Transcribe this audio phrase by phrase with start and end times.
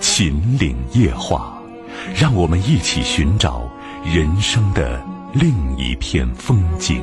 [0.00, 1.60] 秦岭夜话，
[2.14, 3.68] 让我们一起寻找
[4.04, 5.04] 人生的
[5.34, 7.02] 另一片风景。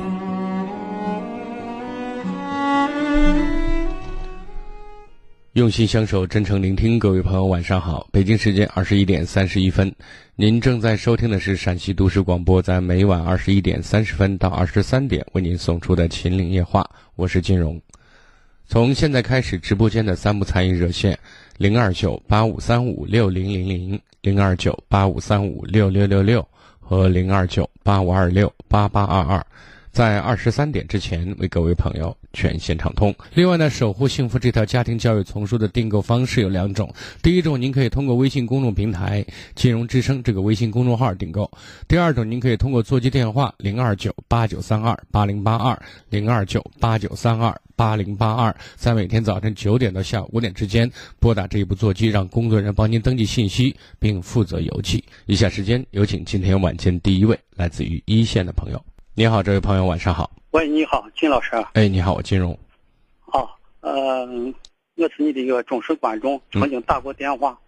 [5.52, 8.06] 用心相守，真诚聆听，各位朋友，晚上好！
[8.12, 9.94] 北京时间二十一点三十一分，
[10.34, 16.82] 您正在收听的是陕西都市广播，在每晚二十一点三十分到二十三点为您送出的《秦岭夜话》，
[17.14, 17.80] 我是金荣。
[18.68, 21.18] 从现在开始，直播间的三部参与热线。
[21.58, 26.46] 零二九八五三五六零零零，零二九八五三五六六六六
[26.78, 29.46] 和零二九八五二六八八二二，
[29.90, 33.14] 在二十三点之前为各位朋友全线畅通。
[33.32, 36.92] 另外呢，守护幸福这套家庭教育丛书的订购方式有两种：
[37.22, 39.24] 第一种，您可以通过微信公众平台
[39.56, 41.50] “金融之声”这个微信公众号订购；
[41.88, 47.58] 第二种，您可以通过座机电话零二九八九三二八零八二零二九八九三二。
[47.78, 55.04] 八零八二，在每天早晨九点到下午五点之间拨打这一部座机，让工作人员帮您登记信息，并负责邮寄。
[55.26, 58.82] 以下时间有请今天晚间第一位来自于一线的朋友。
[59.12, 60.30] 你好，这位朋友，晚上好。
[60.56, 61.50] 喂，你好，金老师。
[61.74, 62.58] 哎，你好，我金荣。
[63.20, 64.26] 好，呃，
[64.94, 67.60] 我是你的一个忠实观众，曾经打过电话。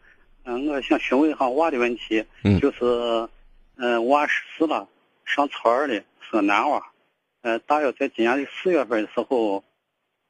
[0.45, 2.25] 嗯，我想询问一下娃的问题。
[2.45, 2.59] 嗯。
[2.59, 3.29] 就是，
[3.77, 4.89] 嗯，娃十四了，
[5.27, 6.83] 上初二的，是个男娃。
[7.43, 9.63] 呃，大约在今年的四月份的时候。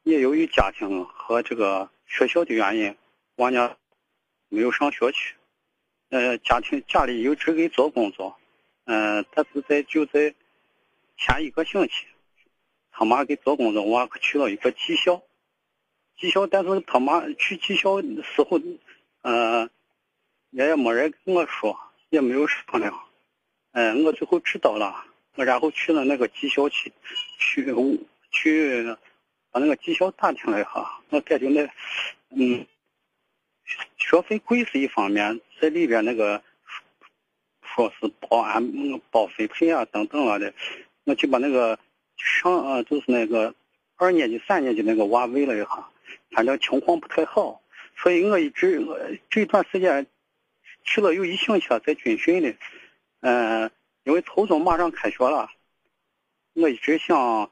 [0.03, 2.97] 也由于家庭和这个学校的原因，
[3.37, 3.77] 娃家
[4.49, 5.37] 没有上学去。
[6.11, 8.37] 呃，家庭家里有只给做工作，
[8.87, 10.35] 嗯，但是在就在
[11.19, 12.07] 前一个星期，
[12.99, 15.23] 他妈给做工作，娃去了一个技校。
[16.17, 18.61] 技校，但是他妈去技校的时候，
[19.23, 19.71] 呃，
[20.51, 21.79] 也也没人跟我说，
[22.11, 22.93] 也没有商量。
[23.71, 25.05] 嗯，我最后知道了，
[25.37, 26.93] 我然后去了那个技校去，
[27.39, 27.73] 去
[28.33, 28.97] 去。
[29.51, 31.67] 把那个技校打听了一下，我感觉那，
[32.31, 32.67] 嗯，
[33.97, 36.43] 学费贵是一方面，在里边那个
[37.63, 38.63] 说是包安
[39.11, 40.53] 包分配啊等等啊的，
[41.05, 41.79] 我去把那个
[42.19, 43.55] 上呃就是那个
[43.97, 45.89] 二年级三年级那个娃问了一下，
[46.33, 47.61] 反正情况不太好，
[47.97, 48.99] 所以我一直我
[49.31, 50.07] 这段时间
[50.85, 52.55] 去了有一星期了，在军训的，
[53.21, 53.71] 嗯，
[54.05, 55.51] 因为初中马上开学了，
[56.55, 57.51] 我一直想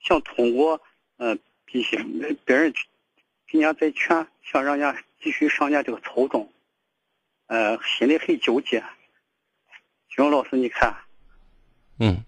[0.00, 0.80] 想通过。
[1.20, 1.96] 嗯，比些
[2.44, 2.72] 别人
[3.44, 6.48] 比人家再劝，想让人家继续上人家这个初中，
[7.48, 8.84] 呃，心里很纠结。
[10.08, 10.94] 熊老师，你看，
[11.98, 12.24] 嗯，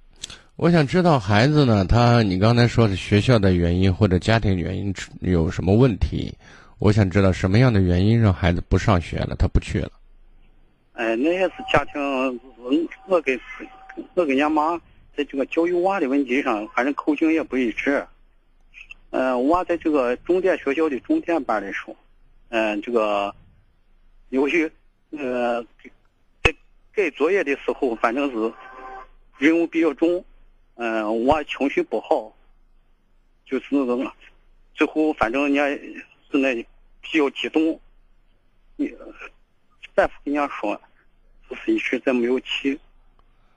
[0.62, 6.31] 我想知道孩子呢，他你刚才说是学校的原因或者家庭原因有什么问题？
[6.78, 9.91] 我想知道什么样的原因让孩子不上学了，他不去了。
[10.93, 12.69] 哎，那也是家庭，我
[13.22, 13.41] 跟
[14.12, 14.78] 我跟人家妈
[15.16, 18.06] 在这个教育娃的问题上，反正口径也不一致。
[19.12, 21.97] 嗯，娃在这个重点学校的重点班的时候，
[22.50, 23.34] 嗯，这个
[24.28, 24.71] 由于
[25.12, 25.65] 呃
[26.42, 26.54] 在
[26.92, 28.53] 改作业的时候，反正是
[29.38, 30.22] 任务比较重，
[30.82, 32.32] 嗯，我情绪不好，
[33.44, 34.10] 就是那种
[34.74, 35.68] 最后反正人家
[36.32, 36.54] 是那
[37.02, 37.78] 比较激动，
[38.76, 38.91] 你
[39.94, 40.80] 反复跟人家说，
[41.50, 42.80] 就是一直在没有气。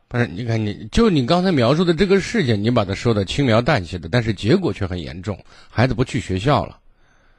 [0.10, 6.78] 不是，你看，你就你刚才描述的这个事情，你把它说的轻描淡写的，但是结果却很严重，孩子不去学校了。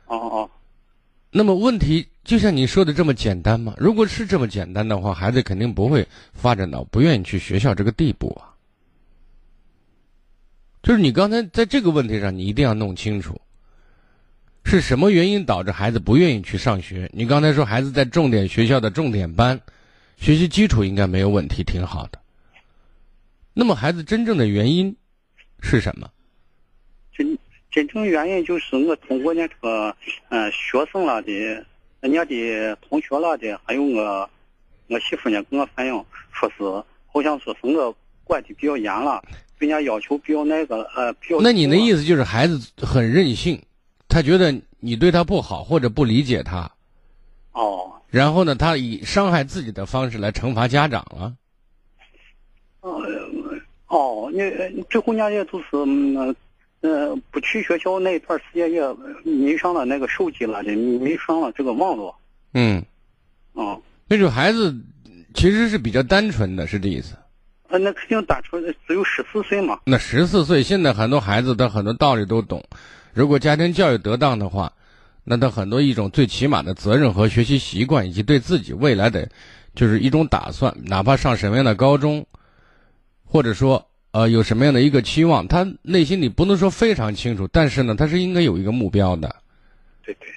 [0.06, 0.50] 哦哦。
[1.30, 3.74] 那么问题就像你说的这么简单吗？
[3.76, 8.53] 如果是这么简单的话，孩子肯定不会发展到不愿意去学校这个地步啊。
[10.84, 13.40] 就是你刚才在这个问题上，你一定要弄清楚，
[14.66, 17.10] 是什么原因导致孩子不愿意去上学？
[17.14, 19.58] 你刚才说孩子在重点学校的重点班，
[20.18, 22.18] 学习基础应该没有问题，挺好的。
[23.54, 24.94] 那么孩子真正的原因
[25.62, 26.10] 是什么？
[27.16, 27.38] 真
[27.70, 29.96] 真正原因就是我通过那个
[30.28, 31.32] 嗯学生了的，
[32.00, 34.28] 人家的同学了的，还有我
[34.88, 39.24] 我媳妇呢跟我反映，说是好像说是我管的比较严了，
[39.64, 41.40] 人家要求比较那个呃比较。
[41.40, 43.60] 那你的意思就是孩子很任性，
[44.08, 46.70] 他觉得你对他不好或者不理解他。
[47.52, 47.90] 哦。
[48.10, 51.34] 然后呢，他以伤害自己的方式来惩罚家长了。
[53.88, 56.36] 哦，你最后人家也就是嗯
[56.80, 58.82] 呃不去学校那一段时间也
[59.24, 62.14] 迷上了那个手机了就，迷上了这个网络。
[62.52, 62.84] 嗯，
[63.54, 64.76] 哦，那种孩子
[65.32, 67.16] 其实是比较单纯的，是这意思。
[67.74, 69.80] 呃，那肯定单纯，只有十四岁嘛。
[69.86, 72.62] 那十四岁，现在很多孩子他很多道理都懂。
[73.12, 74.72] 如果家庭教育得当的话，
[75.24, 79.28] 那他很多一种最起码的责任和学习习惯，以及对自己未来的
[79.74, 82.24] 就是一种打算，哪怕上什么样的高中，
[83.24, 89.34] 或者说呃有什么样的一个期望，他内心里不能说非常清楚，但是呢，他是应该有一个目标的。
[90.04, 90.28] 对对。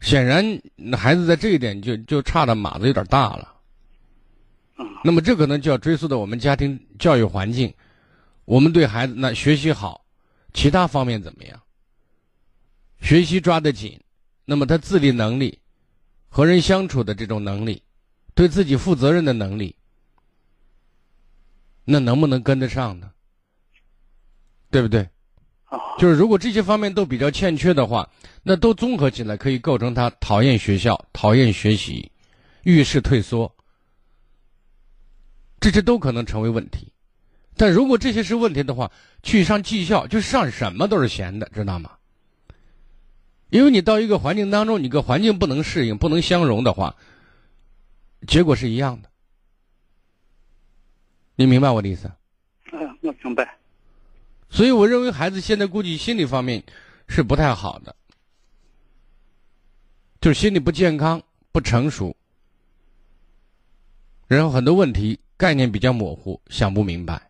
[0.00, 0.58] 显然，
[0.96, 3.52] 孩子在这一点就就差的码子有点大了。
[5.04, 7.72] 那么这可能就要追溯到我们家庭教育环境，
[8.44, 10.04] 我们对孩子那学习好，
[10.52, 11.60] 其他方面怎么样？
[13.00, 14.00] 学习抓得紧，
[14.44, 15.58] 那么他自理能力、
[16.28, 17.82] 和人相处的这种能力、
[18.34, 19.74] 对自己负责任的能力，
[21.84, 23.10] 那能不能跟得上呢？
[24.70, 25.08] 对不对？
[25.98, 28.08] 就是如果这些方面都比较欠缺的话，
[28.42, 32.10] 那都综合起来可以构成他讨厌学校、讨厌学习、
[32.62, 33.54] 遇事退缩。
[35.62, 36.92] 这些都可能成为问题，
[37.56, 38.90] 但如果这些是问题的话，
[39.22, 41.92] 去上技校就上什么都是闲的，知道吗？
[43.48, 46.96] 因为你到一个环境当中，你跟环境不能适应、不能相融的话，
[48.26, 49.08] 结果是一样的。
[51.36, 52.10] 你明白我的意思？
[52.72, 53.56] 嗯，我明白。
[54.50, 56.60] 所以我认为孩子现在估计心理方面
[57.06, 57.94] 是不太好的，
[60.20, 61.22] 就是心理不健康、
[61.52, 62.16] 不成熟，
[64.26, 65.20] 然后很多问题。
[65.42, 67.20] 概念比较模糊，想不明白，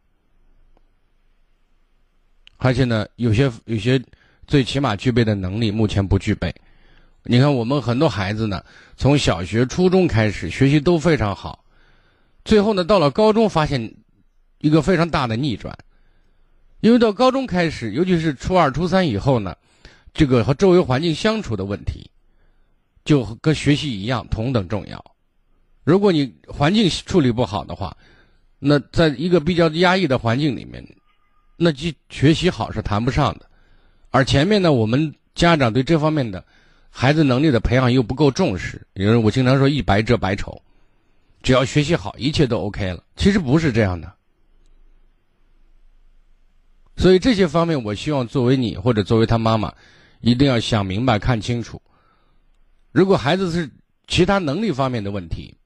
[2.58, 3.98] 而且呢，有些有些
[4.46, 6.54] 最起码具备的能力，目前不具备。
[7.22, 8.62] 你看，我们很多孩子呢，
[8.98, 11.64] 从小学、初中开始学习都非常好，
[12.44, 13.94] 最后呢，到了高中发现
[14.58, 15.74] 一个非常大的逆转，
[16.80, 19.56] 因为到高中开始，尤其是初二、初三以后呢，
[20.12, 22.10] 这个和周围环境相处的问题，
[23.06, 25.02] 就跟学习一样同等重要。
[25.84, 27.96] 如果你环境处理不好的话，
[28.58, 30.86] 那在一个比较压抑的环境里面，
[31.56, 33.50] 那就学习好是谈不上的。
[34.10, 36.44] 而前面呢，我们家长对这方面的
[36.90, 38.86] 孩子能力的培养又不够重视。
[38.94, 40.62] 因为我经常说一白遮百丑，
[41.42, 43.02] 只要学习好，一切都 OK 了。
[43.16, 44.12] 其实不是这样的。
[46.96, 49.74] 所以这些方面，我希望作为你或者作为他妈妈，
[50.20, 51.82] 一定要想明白、看清楚。
[52.92, 53.68] 如果孩子是
[54.06, 55.56] 其他能力方面的问题，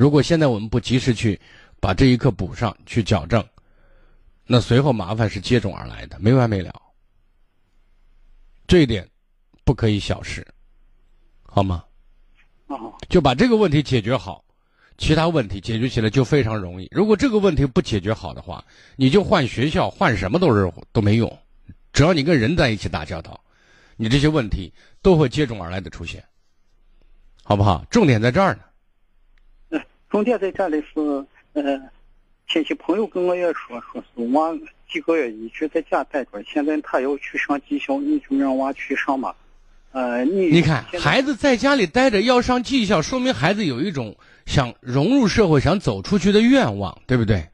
[0.00, 1.38] 如果现在我们不及时去
[1.78, 3.46] 把这一课补上去矫正，
[4.46, 6.72] 那随后麻烦是接踵而来的，没完没了。
[8.66, 9.06] 这一点
[9.62, 10.42] 不可以小视，
[11.42, 11.84] 好吗？
[13.10, 14.42] 就把这个问题解决好，
[14.96, 16.88] 其他问题解决起来就非常容易。
[16.90, 18.64] 如果这个问题不解决好的话，
[18.96, 21.38] 你就换学校换什么都是都没用。
[21.92, 23.38] 只要你跟人在一起打交道，
[23.98, 24.72] 你这些问题
[25.02, 26.24] 都会接踵而来的出现，
[27.44, 27.84] 好不好？
[27.90, 28.62] 重点在这儿呢。
[30.10, 31.00] 重点在这里是，
[31.52, 31.80] 呃，
[32.48, 34.50] 亲戚朋友跟我也说，说是娃
[34.90, 39.34] 几个月一直在家待着，现在他要去上技校，你就让娃去上吧。
[39.92, 44.16] 呃，你你看，孩子在家里待着要上技校，说明孩子有一种
[44.46, 47.48] 想融入社会、想走出去的愿望，对不对？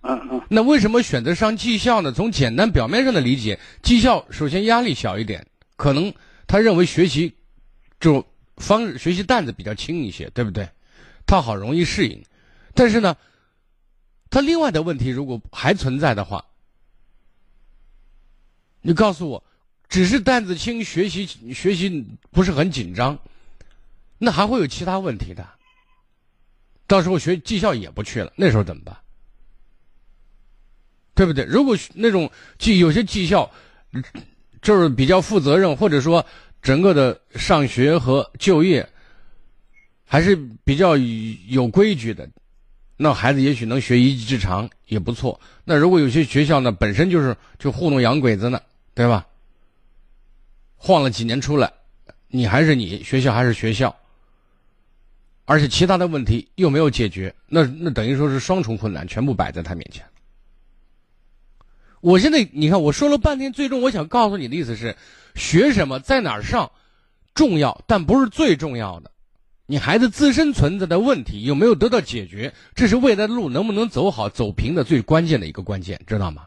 [0.00, 0.42] 嗯嗯。
[0.48, 2.10] 那为什么选择上技校呢？
[2.10, 5.46] 从简单表面上的理解，技校首先压力小一点，
[5.76, 6.12] 可能
[6.48, 7.32] 他认为学习
[8.00, 8.24] 就
[8.56, 10.68] 方学习担子比较轻一些，对不对？
[11.32, 12.22] 他好容易适应，
[12.74, 13.16] 但是呢，
[14.28, 16.44] 他另外的问题如果还存在的话，
[18.82, 19.42] 你告诉我，
[19.88, 21.24] 只是担子轻，学习
[21.54, 23.18] 学习不是很紧张，
[24.18, 25.48] 那还会有其他问题的。
[26.86, 28.94] 到时候学技校也不去了，那时候怎么办？
[31.14, 31.46] 对不对？
[31.46, 33.50] 如果那种技有些技校
[34.60, 36.26] 就是比较负责任，或者说
[36.60, 38.86] 整个的上学和就业。
[40.12, 40.94] 还是比较
[41.48, 42.28] 有规矩的，
[42.98, 45.40] 那孩子也许能学一技之长也不错。
[45.64, 48.60] 那如果有些学校呢，本身就是就糊弄洋鬼子呢，
[48.92, 49.26] 对吧？
[50.76, 51.72] 晃了几年出来，
[52.28, 53.96] 你还是你，学校还是学校，
[55.46, 60.04] 而且其他的问题又没有解决，那那等于说是双重困难全部摆在他面前。
[62.02, 64.94] 我现在你看我说了半天，最终我想告诉你的意思是，
[65.34, 66.70] 学什么在哪儿上
[67.32, 69.10] 重要，但不是最重要的。
[69.72, 72.52] 你孩子自身存在的问题有没有得到解决？
[72.74, 76.46] 这是未来的路能不能走好、走平的最关键的一个关键，知道吗？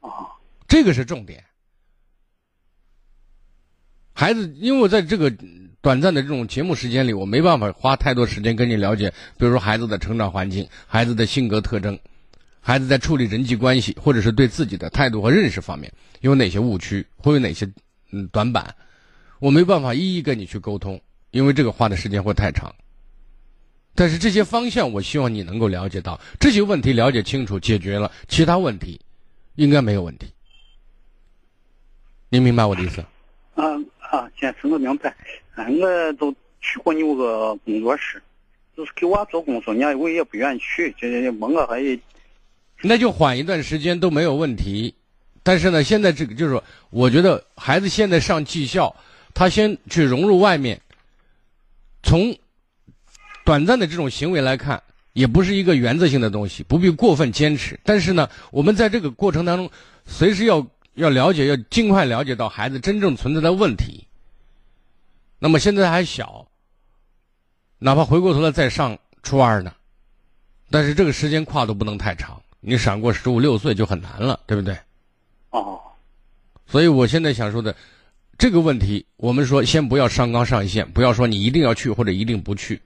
[0.00, 0.34] 啊，
[0.66, 1.44] 这个是重点。
[4.12, 5.32] 孩子，因为我在这个
[5.80, 11.96] 短暂的这种节目时间里，我没办法花太多时间跟你了解，比如说孩子的成长环境、孩子的性格特征、
[12.60, 15.92] 孩子在处理人际关系或者是对自己的态度和认识方面
[16.22, 17.72] 有哪些误区，会有哪些
[18.10, 18.74] 嗯短板，
[19.38, 21.00] 我没办法一一跟你去沟通。
[21.36, 22.74] 因为这个花的时间会太长，
[23.94, 28.98] 但是这些方向，我希望你能够了解到，这些问题了解清楚，解决了，其他问题
[29.56, 30.28] 应该没有问题。
[32.30, 33.02] 您明白我的意思？
[33.54, 33.66] 啊
[33.98, 35.10] 啊，先生我明白。
[35.54, 38.22] 啊我都去过你个工作室，
[38.74, 42.00] 就是给我做工作，人家我也不愿意去，这蒙我还。
[42.80, 44.94] 那就缓一段时间都没有问题。
[45.42, 48.96] 但是呢，现在这个就是说，我觉得孩子现在上技校，
[49.34, 50.80] 他先去融入外面，
[52.06, 52.38] 从
[53.44, 54.80] 短暂的这种行为来看，
[55.12, 57.78] 也不是一个原则性的东西，不必过分坚持。
[57.82, 59.68] 但是呢，我们在这个过程当中，
[60.06, 64.06] 随时要要了解，要尽快了解到孩子真正存在的问题。
[65.40, 66.46] 那么现在还小，
[67.80, 69.74] 哪怕回过头来再上初二呢，
[70.70, 74.78] 但是这个时间跨度不能太长，你闪过十五六岁就很难了，对不对？
[75.50, 75.80] 哦，
[76.68, 77.74] 所以我现在想说的
[78.38, 82.82] 这个问题，我们说先不要上纲上线，不要说你一定要去或者一定不去。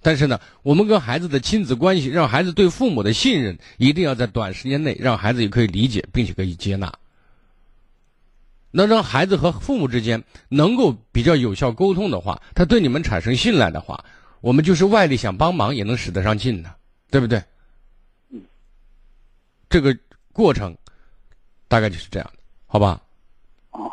[0.00, 6.92] 但是呢，我们跟孩子的亲子关系，让孩子对父母的信任，一定要在短时间内让孩子也可以理解，并且可以接纳。
[8.70, 14.04] 那让孩子和父母之间能够比较有效沟通的话，他对你们产生信赖的话，
[14.40, 16.74] 我们就是外力想帮忙也能使得上劲的，
[17.10, 17.42] 对不对？
[18.30, 18.42] 嗯，
[19.68, 19.96] 这个
[20.32, 20.76] 过程。
[21.68, 22.38] 大概就是这样的，
[22.68, 23.02] 好吧？
[23.72, 23.90] 哦，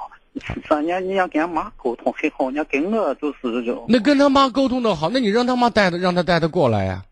[0.67, 7.05] 三年你要跟俺妈沟通很好，你要跟我就是就那跟他妈沟通的好，那你让他妈带他，让他带他过来呀，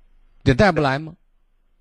[0.43, 1.13] 也带不来吗？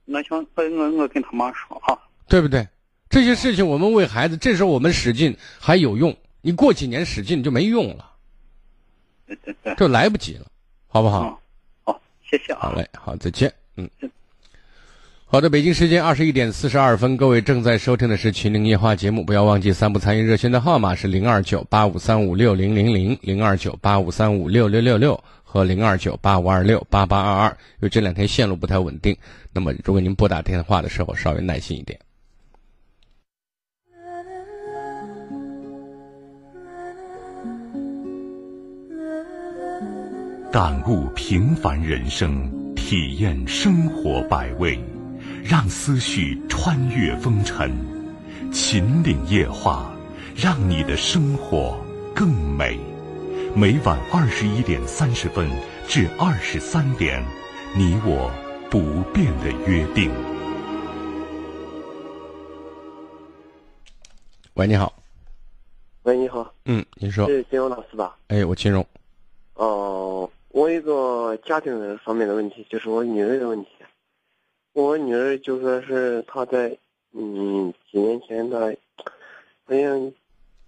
[0.04, 2.66] 那行，我我我跟他妈说啊，对不对？
[3.09, 8.11] 这些事情我们为孩子，这时候我们使劲还有用，你过几年使劲就没用了，
[9.26, 10.47] 对对对，就来不及了，
[10.88, 11.40] 好不好？
[11.85, 12.59] 好，谢谢啊。
[12.61, 13.88] 好嘞，好，再见，嗯。
[15.32, 27.49] 好的，北京时间二十一点四十二分，各位正在收听的是《秦岭夜话》节目，不要忘记三部参与热线的号码是零二九八五三五六零零零、零二九八五三五六六六六和零二九八五二六八八二二。
[27.49, 29.16] 因为这两天线路不太稳定，
[29.52, 31.96] 那么如果您拨打电话的时候稍微耐心一点。
[40.50, 44.76] 感悟平凡人生，体验生活百味。
[45.50, 47.73] 让思绪穿越风尘，
[48.52, 49.92] 秦岭夜话，
[50.37, 51.76] 让你的生活
[52.14, 52.78] 更美。
[53.52, 55.50] 每晚二十一点三十分
[55.88, 57.21] 至二十三点，
[57.76, 58.30] 你我
[58.71, 60.12] 不变的约定。
[64.54, 64.95] 喂，你好。
[66.04, 66.54] 喂，你好。
[66.66, 67.26] 嗯，您说。
[67.26, 68.16] 是金荣老师吧？
[68.28, 68.87] 哎，我金荣。
[69.54, 73.71] 哦，我一个家庭方面的问题，就是我女儿的问题。
[74.73, 76.79] 我女儿就说是她在
[77.12, 78.59] 嗯几年前她
[79.65, 80.12] 好像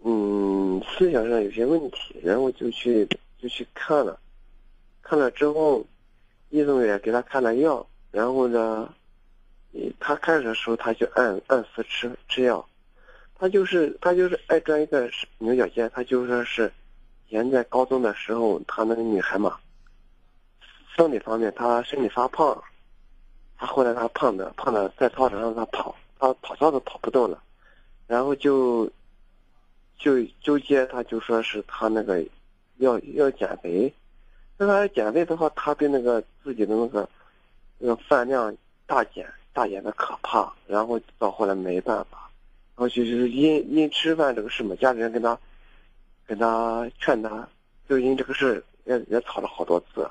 [0.05, 3.07] 嗯思想上有些问题，然后就去
[3.39, 4.19] 就去看了，
[5.03, 5.87] 看了之后
[6.51, 8.93] 医生也给她开了药，然后呢，
[10.01, 12.69] 她开始的时候她就按按时吃吃药，
[13.37, 16.73] 她就是她就是爱钻一个牛角尖，她就说是
[17.29, 19.61] 以前在高中的时候，她那个女孩嘛，
[20.97, 22.61] 生理方面她身体发胖。
[23.63, 27.41] 他后来他胖的胖的在操场上他跑，他跑操都跑不动了，
[28.09, 28.91] 然后就
[29.97, 32.27] 就纠结，他就说是他那个
[32.79, 33.95] 要要减肥，
[34.59, 37.09] 那他要减肥的话，他对那个自己的那个
[37.79, 38.53] 那个饭量
[38.85, 42.29] 大减大减的可怕，然后到后来没办法，
[42.75, 45.39] 然后就是因因吃饭这个事嘛，家里人跟他
[46.27, 47.49] 跟他劝他，
[47.89, 50.11] 就因这个事也也吵了好多次，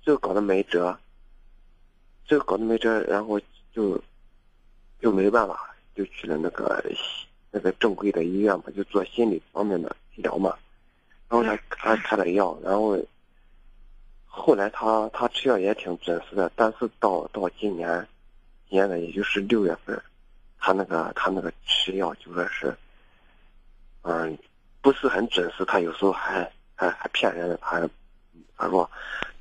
[0.00, 0.98] 最后搞得没辙。
[2.28, 3.40] 这个搞得没辙，然后
[3.72, 3.98] 就
[5.00, 6.84] 就没办法，就去了那个
[7.50, 10.54] 那个正规的医院嘛，就做心理方面的治疗嘛。
[11.26, 12.98] 然后他他开了药，然后
[14.26, 18.06] 后来他他吃药也挺准时的，但是到到今年，
[18.68, 19.98] 今年的也就是六月份，
[20.58, 22.76] 他那个他那个吃药就说是，
[24.02, 24.38] 嗯，
[24.82, 27.88] 不是很准时，他有时候还还还骗人，他
[28.58, 28.90] 他说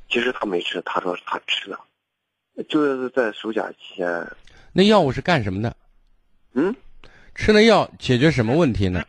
[0.09, 1.77] 其实他没吃，他说他吃了。
[2.67, 4.27] 就是在暑假期间，
[4.73, 5.75] 那药物是干什么的？
[6.53, 6.75] 嗯，
[7.35, 9.03] 吃那药解决什么问题呢？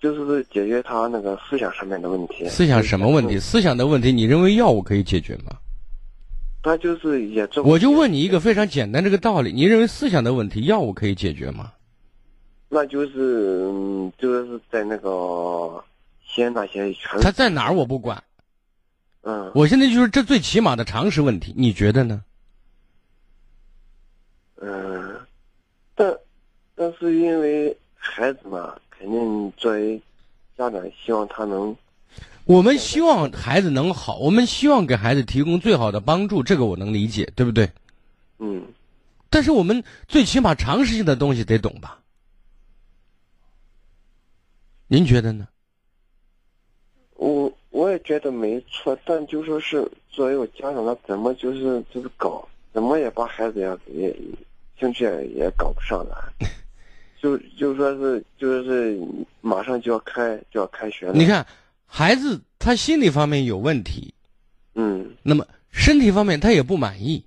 [0.00, 2.48] 就是解决他那个思想上面的问题。
[2.48, 3.38] 思想什么问题？
[3.38, 5.56] 思想的问题，你认为药物可以解决吗？
[6.62, 7.62] 他就是也这。
[7.62, 11.72] 我就问你一个非常简单这个道理：你认为思想的问题，药物可以解决吗？
[12.68, 13.70] 那就是
[14.18, 15.82] 就是在那个
[16.26, 17.20] 西安那些全。
[17.20, 17.72] 他在哪儿？
[17.72, 18.22] 我不管。
[19.22, 19.50] 嗯。
[19.54, 22.22] 我现在就是这最起码的常识问题，你觉得呢？
[24.64, 25.20] 嗯，
[25.96, 26.16] 但
[26.76, 30.00] 但是因为孩子嘛，肯定作为
[30.56, 31.76] 家长希望他能。
[32.44, 37.68] 我们希望孩子能好，我们希望给孩子提供最好的帮助，这个我能理解，对不对？
[38.38, 38.64] 嗯，
[39.28, 41.98] 但是我们最起码常识性的东西得懂吧？
[44.86, 45.48] 您觉得呢？
[47.16, 54.16] 我我也觉得没错，但就说是作为我家长，他怎么就是就是搞，怎么也把孩子也也
[54.82, 56.32] 兴趣也也搞不上了，
[57.22, 58.98] 就就说是就是
[59.40, 61.12] 马上就要开就要开学了。
[61.12, 61.46] 你看，
[61.86, 64.12] 孩子他心理方面有问题，
[64.74, 67.24] 嗯，那么身体方面他也不满意，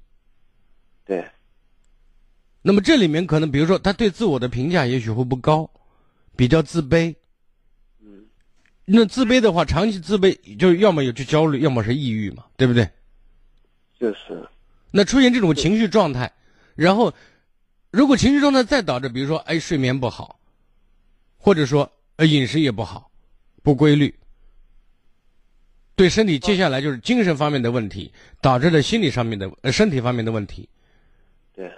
[1.06, 1.26] 对，
[2.62, 5.70] 那么这里面可能比如说他对自我的评价也许会不高，
[6.36, 7.16] 比较自卑。
[8.02, 8.26] 嗯，
[8.84, 12.90] 那自卑的话，长期自卑就是要么有就焦虑，要么是抑郁嘛，对不对？
[13.98, 14.46] 就是，
[14.92, 16.30] 那出现这种情绪状态，
[16.76, 17.14] 然后
[17.96, 20.38] 如果情绪状态再导致，比如说哎睡眠不好，
[21.38, 23.10] 或者说呃饮食也不好，
[23.64, 24.14] 不规律，
[25.96, 28.12] 对身体接下来就是精神方面的问题，
[28.42, 30.68] 导致了心理上面的呃身体方面的问题
[31.56, 31.72] 对，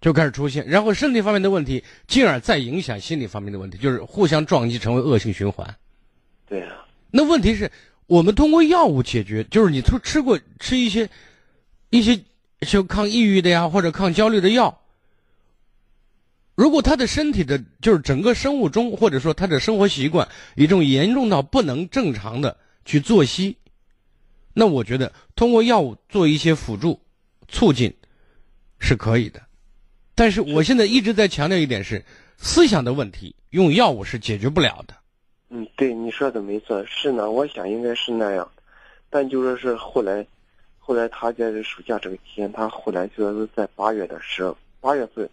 [0.00, 5.76] 就开始出现，然后身体方面的问题，进而再影响心理方面的问题，就是互相撞击，成为恶性循环。
[6.48, 7.70] 对啊，那问题是
[8.06, 11.06] 我们通过药物解决，就是你吃吃过吃一些
[11.90, 12.18] 一些
[12.60, 14.79] 就抗抑郁的呀，或者抗焦虑的药。
[16.60, 23.56] 如果他的身体的，就是整个生物钟，或者说他的生活习惯，已经严重到不能正常的去作息，
[24.52, 27.00] 那我觉得通过药物做一些辅助
[27.48, 27.90] 促进
[28.78, 29.40] 是可以的。
[30.14, 32.04] 但是我现在一直在强调一点是，
[32.36, 34.94] 思想的问题用药物是解决不了的。
[35.48, 38.46] 嗯，对，你说的没错，是呢，我想应该是那样，
[39.08, 40.26] 但就说是后来，
[40.78, 45.26] 后来他在这暑假这个期间，他后来就说是在八月的时候，八月份，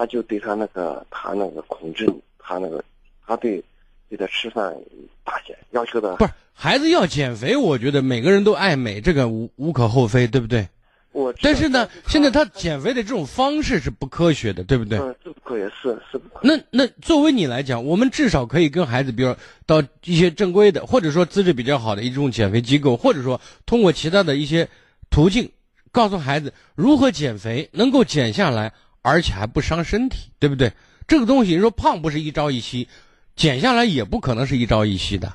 [0.00, 2.82] 他就对他那个他那个控制，他那个
[3.26, 3.62] 他对
[4.08, 4.74] 对他吃饭
[5.22, 10.66] 大减要求的不是孩子要减肥，我觉得每个人都爱美，这个无无可厚非，对不对？
[11.12, 11.30] 我。
[11.42, 14.98] 但是呢，现在他减肥的这种方式是不科学的，对不对？
[14.98, 16.48] 嗯，是不科学，是是不科学。
[16.48, 24.66] 那那作为你来讲，我们至少可以跟孩子，比如到一些正规的，或者说资质比较好的一种减肥机构，或者说通过其他的一些
[25.10, 25.50] 途径，
[25.92, 28.72] 告诉孩子如何减肥，能够减下来，
[29.02, 30.72] 而且还不伤身体，对不对？
[31.06, 32.88] 这个东西，你说胖不是一朝一夕，
[33.34, 35.34] 减下来也不可能是一朝一夕的。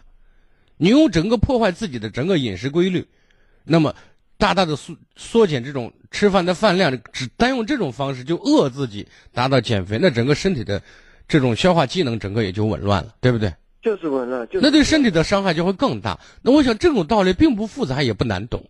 [0.77, 3.07] 你用整个破坏自己的整个饮食规律，
[3.63, 3.95] 那么
[4.37, 10.81] 大大的缩缩减这种吃饭的饭量，只单用这种方式就饿自己，达到减肥，那整个身体的
[11.27, 13.53] 这种消化机能整个也就紊乱了，对不对？
[13.81, 16.19] 就是紊乱，就是那对身体的伤害就会更大。
[16.41, 18.69] 那我想这种道理并不复杂，也不难懂，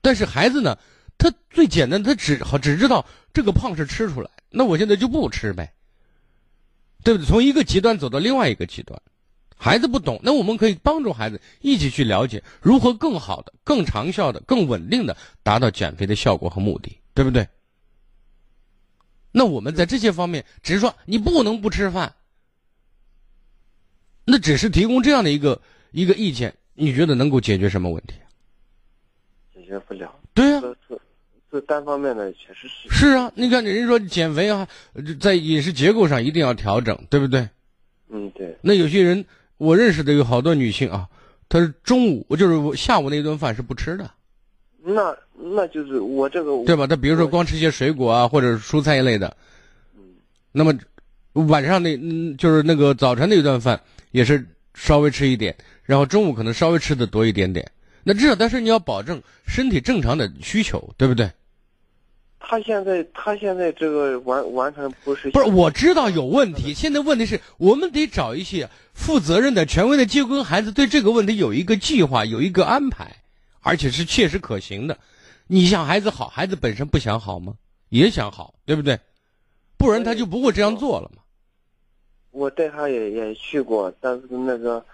[0.00, 0.78] 但是孩子呢，
[1.22, 5.72] 他最简单，他只好只知道这个胖是吃出来，那我现在就不吃呗，
[7.04, 7.26] 对不对？
[7.28, 9.00] 从一个极端走到另外一个极端，
[9.56, 17.46] 孩子不懂，那我们可以帮助孩子一起去了解如何更好的、更长效的、更稳定的达到减肥的效果和目的，对不对？
[19.30, 22.12] 那我们在这些方面，只是说你不能不吃饭，
[24.24, 28.14] 那只是提供这样的一个一个意见，你觉得能够解决什么问题？
[29.54, 30.12] 解决不了。
[30.34, 30.98] 对呀、是
[31.52, 32.88] 是是单方面的，确实是。
[32.88, 37.46] 是啊，你看人家说减肥啊，呃在饮食结构上一定要调整，对不对？
[38.08, 39.22] 嗯，对，那有些人，
[39.58, 41.06] 我认识的有好多女性啊，
[41.50, 44.10] 她是中午就是我下午那顿饭是不吃的，
[44.82, 46.86] 那那就是我这个对吧？
[46.86, 49.36] 她比如说光吃些水果啊，或者蔬菜一类的，
[49.94, 50.02] 嗯
[50.52, 50.74] 那么
[51.34, 57.70] 晚上那嗯就是那个早晨那顿饭也是稍微吃一点，然后中午可能稍微吃的多一点点。
[58.04, 61.30] 那至少，但是你要保证身体正常的需求，对不对？
[62.44, 66.74] 他现在他现在这个完完全不是不是，我知道有问题。
[66.74, 73.16] 现在问题是我们得找一些负责任的、权威的机构，跟孩子对这个问题有一个计划、有一个安排，
[73.60, 74.98] 而且是切实可行的。
[75.46, 77.54] 你想孩子好，孩子本身不想好吗？
[77.88, 78.98] 也想好，对不对？
[79.78, 81.22] 不然他就不会这样做了嘛。
[82.30, 84.84] 我带他也也去过，但是那个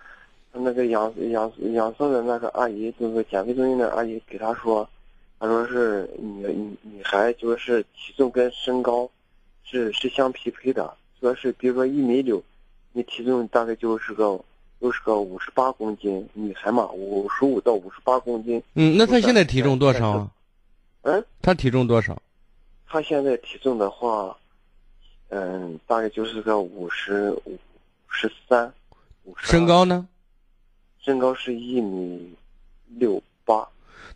[0.53, 4.89] 那个养养养生的那个阿姨，就是减肥中心的阿姨，给他说，
[5.40, 9.09] 他说是你你女孩就是体重跟身高
[9.64, 12.42] 是是相匹配的，说是比如说一米六，
[12.92, 14.40] 你体重大概就是个
[14.81, 20.31] 就是个五十八公斤，女孩嘛五十五到五十八公斤，嗯，那他现在体重多少啊？
[21.03, 22.20] 嗯，他体重多少？
[22.87, 24.37] 他现在体重的话，
[25.29, 27.57] 嗯，大概就是个五十五
[28.09, 28.72] 十三，
[29.37, 30.09] 身高呢？
[31.01, 32.35] 身高是一米
[32.88, 33.66] 六八，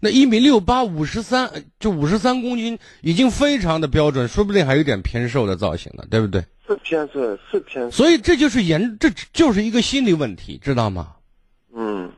[0.04, 6.44] 那一米六八，五十三，就五十三公斤，已经非常的标准，说不定还有点偏瘦的造型了，对不对？
[6.66, 7.90] 是偏瘦，是偏瘦。
[7.92, 11.14] 所以这就是严，这就是一个心理问题，知道吗？
[11.72, 12.12] 嗯，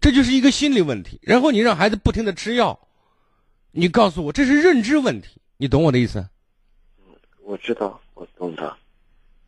[0.00, 1.20] 这就是一个心理问题。
[1.22, 2.76] 然后你让孩子不停的吃药，
[3.70, 6.26] 你告诉我这是认知问题，你懂我的意思？
[7.44, 8.76] 我知道，我懂的。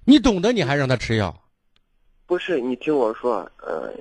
[0.04, 1.36] 你懂得你还让他吃药？
[2.26, 3.92] 不是，你听我说，呃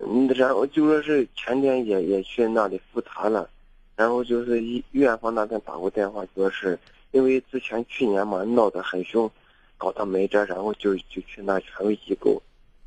[0.00, 3.48] 嗯，嗯然后就说是前天也也去那里复查了，
[3.96, 6.78] 然后就是医院方那边打过电话，说是
[7.12, 9.30] 因为之前去年嘛闹得很凶，
[9.76, 12.42] 搞到没辙，然后就就去那权威机构，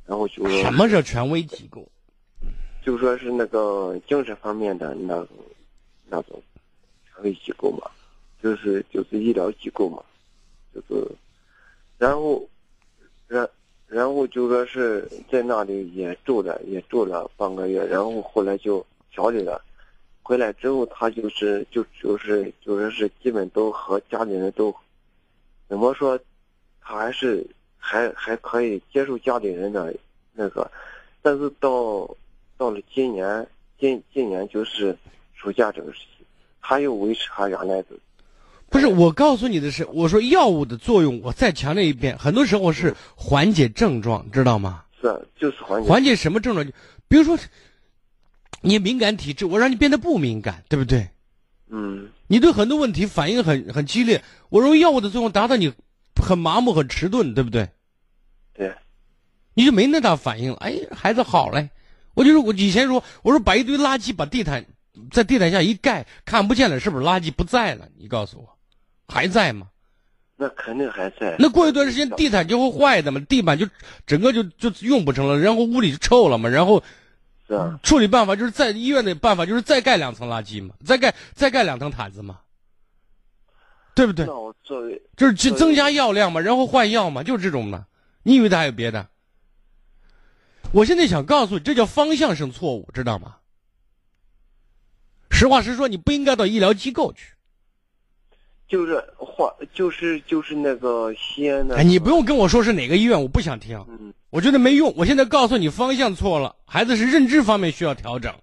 [0.06, 1.88] 然后就说什么是权威机构？
[2.82, 5.30] 就说是那个精神方面的那种
[6.10, 6.42] 那种
[7.06, 7.90] 权威机构嘛，
[8.42, 10.04] 就是就是医疗机构嘛，
[10.76, 11.08] 就是，
[11.98, 12.46] 然后，
[13.28, 13.50] 然
[13.94, 19.64] 然后就说是在那里也住了也住了半个月，然后后来就调理了，
[20.24, 24.74] 回来之后他就是就就是就说是基本都和家里人都，
[25.70, 26.20] 怎么说，
[26.82, 27.46] 他还是
[27.78, 29.94] 还还可以接受家里人的
[30.34, 30.70] 那个，
[31.22, 32.10] 但是到。
[32.56, 33.46] 到了今年，
[33.80, 34.96] 今今年就是
[35.34, 36.24] 暑假这个时期，
[36.62, 37.88] 他又维持他原来的。
[38.74, 44.84] 不是，我告诉你的是，我说药物的作用，我再强调一遍，很多时候是缓解症状，知道吗？
[45.00, 45.88] 是，就是缓解。
[45.88, 46.66] 缓解什么症状？
[47.08, 47.38] 比如说，
[48.62, 51.08] 你敏感体质，我让你变得不敏感，对不对？
[51.70, 52.10] 嗯。
[52.26, 55.72] 你对很多问题反应很很激烈，我用药物的作用达到你
[56.20, 57.70] 很麻木、很迟钝，对不对？
[58.56, 58.74] 对。
[59.54, 61.70] 你就没那大反应了，哎，孩子好嘞。
[62.16, 64.66] 我就是我以前说，我说把一堆垃圾把地毯
[65.12, 67.88] 在地毯下一盖，看不见了，是不是垃圾不在了？
[68.00, 68.53] 你告诉我，
[69.14, 69.68] 还在吗？
[70.36, 71.36] 那肯定还在。
[71.38, 73.68] 那过一段时间地毯就会坏的嘛，地板就
[74.08, 76.84] 整个就就用不成了，然后屋里就臭了嘛，然后
[77.48, 82.40] 是啊，处理办法就是在医院的办法就是再盖两层垃圾嘛，再盖再盖两层毯子嘛，
[83.94, 84.26] 对不对？
[84.26, 87.86] 那我作为就是去增加药量嘛，然后换药嘛，就是这种的。
[88.24, 89.08] 你以为他还有别的？
[90.72, 93.36] 我现在想告诉你，这叫方向性错误，知道吗？
[95.30, 97.33] 实话实说，你不应该到医疗机构去。
[98.74, 101.76] 就是话，就是就是那个西安的。
[101.76, 103.78] 哎，你不用跟我说是哪个医院，我不想听。
[103.88, 104.12] 嗯。
[104.32, 104.92] 我觉得没用。
[104.98, 108.34] 我现在告诉你，方向错了，孩子是认知方面需要调整。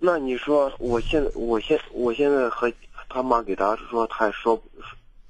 [0.00, 2.72] 那你说，我现在，我现，我现在和
[3.08, 4.60] 他妈给他说，他也说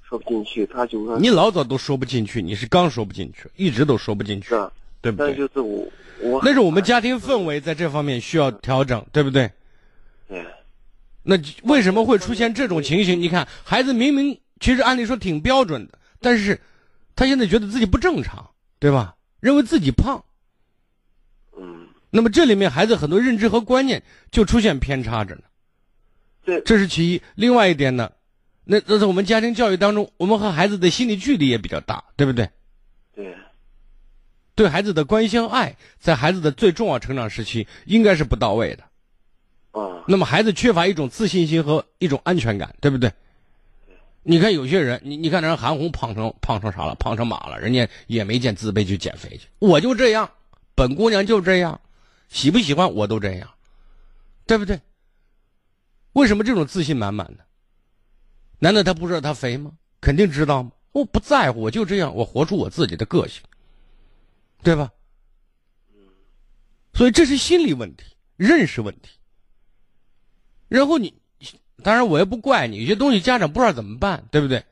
[0.01, 1.19] 说不进去，他就说。
[1.19, 4.47] 你老早都说不进去，你是刚说不进去，一直都说不进去。
[4.47, 4.67] 是。
[5.01, 5.29] 对不对？
[5.29, 5.87] 那就是我，
[6.21, 9.51] 我那是我们家庭氛围在这方面需要调整，对不对？
[10.27, 10.43] 对。
[11.29, 13.19] 那为什么会出现这种情形？
[13.19, 16.61] 你看，孩子明明其实按理说挺标准的，但是
[17.17, 19.17] 他现在觉得自己不正常，对吧？
[19.41, 20.23] 认为自己胖。
[21.59, 21.89] 嗯。
[22.11, 25.41] 那么这里面孩子很多认知和观念就出现偏差着呢。
[26.45, 26.61] 对。
[26.61, 27.21] 这是其一。
[27.35, 28.09] 另外一点呢，
[28.63, 32.49] 那那在我们家庭教育当中，我们和孩子的心理距离也比较大，对不对？
[33.13, 33.35] 对。
[34.55, 38.85] 对孩子的关心爱，在孩子的最重要成长时期，应该是不到位的。
[40.07, 43.11] 那么孩子缺乏一种自信心和一种安全感，对不对？
[44.23, 46.95] 你看有些人，你你看人韩红胖成胖成啥了？
[46.95, 49.47] 胖成马了，人家也没见自卑去减肥去。
[49.59, 50.29] 我就这样，
[50.75, 51.79] 本姑娘就这样，
[52.29, 53.49] 喜不喜欢我都这样，
[54.45, 54.79] 对不对？
[56.13, 57.45] 为什么这种自信满满的？
[58.59, 59.71] 难道他不知道他肥吗？
[60.01, 60.71] 肯定知道吗？
[60.91, 63.41] 我不在乎，我就这样，我活出我自己的个性。
[64.63, 64.91] 对吧？
[66.93, 68.03] 所以这是心理问题、
[68.35, 69.11] 认识问题。
[70.67, 71.13] 然后你，
[71.83, 74.63] 当然我也不怪你，有些东西家长不知道怎么办，对不对？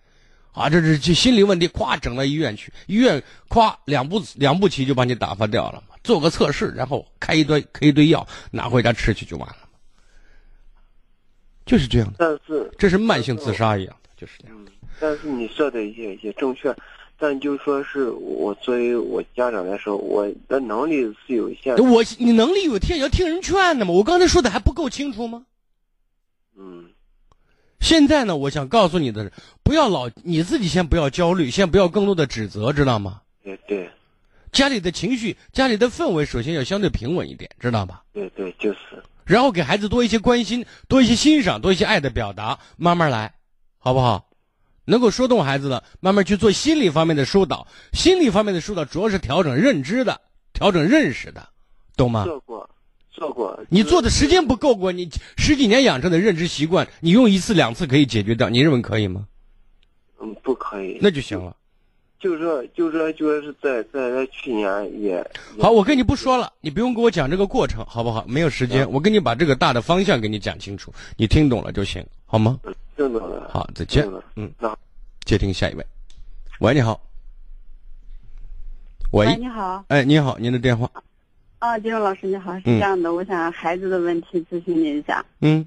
[0.52, 9.58] 啊，这是这心理问题，咵整到医院去，医院咵两步两步棋就把你打发掉了嘛，做个测试，然后开一堆开一堆药，拿回家吃去就完了
[11.66, 12.16] 就是这样的。
[12.20, 14.72] 但是这是慢性自杀一样的，就是这样的。
[15.00, 16.74] 但是你说的也也正确。
[17.18, 21.76] 但就说是我作为我家长来说，我的能力是有限。
[21.78, 23.92] 我你能力有限，要听人劝的嘛。
[23.94, 25.46] 我刚才说的还不够清楚吗？
[26.58, 26.90] 嗯。
[27.80, 29.32] 现在呢，我想告诉你的是，
[29.64, 33.22] 不要老你自己先不要焦虑，先不要更多的指责，知道吗？
[33.44, 33.90] 对对。
[34.52, 38.04] 家里的情绪、家里的氛围，首先要相对平稳一点，知道吧？
[38.14, 38.80] 对对，就是。
[39.26, 43.34] 然后给孩子多一些关心，多一些欣赏，多一些爱的表达，慢慢来，
[43.78, 44.30] 好不好？
[44.86, 47.68] 能够说动孩子的，慢慢去做心理方面的疏导。
[47.92, 50.22] 心理方面的疏导主要是调整认知的，
[50.54, 51.50] 调整认识的，
[51.98, 52.24] 懂吗？
[52.24, 52.70] 做过，
[53.16, 53.58] 做过。
[53.70, 59.26] 你做的时间不够过，你十几年养成的认知习惯，你用一次两次可以解决掉，你认为可以吗？
[60.20, 61.00] 嗯，不可以。
[61.02, 61.56] 那就行了。
[62.20, 65.26] 就是说，就是说，就是在在在去年也。
[65.60, 68.26] 好，我跟你不说了，你不用给我讲这个过程，好不好？
[68.28, 72.60] 没有时间，我跟你把这个大的方向给你讲清楚，你听懂了就行，好吗？
[72.98, 73.50] 听懂了。
[73.54, 74.10] 好，再见。
[74.36, 74.76] 嗯，那
[75.26, 75.86] 接听下一位。
[76.60, 77.00] 喂，你好。
[79.12, 79.86] 喂，你好。
[79.90, 80.90] 哎，你好，您的电话。
[81.66, 85.26] 啊，金荣老师你好，是这样的，我想孩子的问题咨询你一下。
[85.42, 85.66] 嗯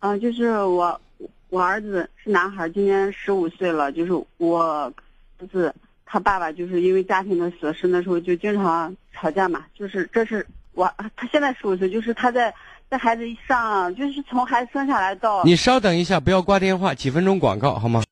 [0.00, 1.00] 啊，就是我
[1.48, 4.92] 我儿子是男孩，今年十五岁了，就是我
[5.38, 5.72] 儿子
[6.04, 12.52] 他爸爸就是因为家庭的琐事，那时候就经常吵架嘛，就是这是我他现在十五岁，就是他在
[12.90, 18.02] 在孩子上，就是从孩子生下来到你稍等一下，不要挂电话，几分钟广告好吗？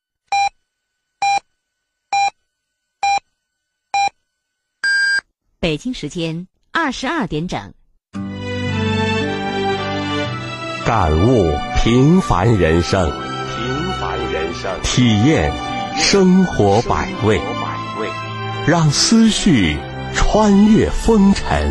[5.58, 7.72] 北京时间二十二点整。
[10.84, 15.52] 感悟平凡人生，平凡人生，体验
[15.96, 17.40] 生活百味，
[18.66, 19.78] 让思绪
[20.12, 21.70] 穿越风尘。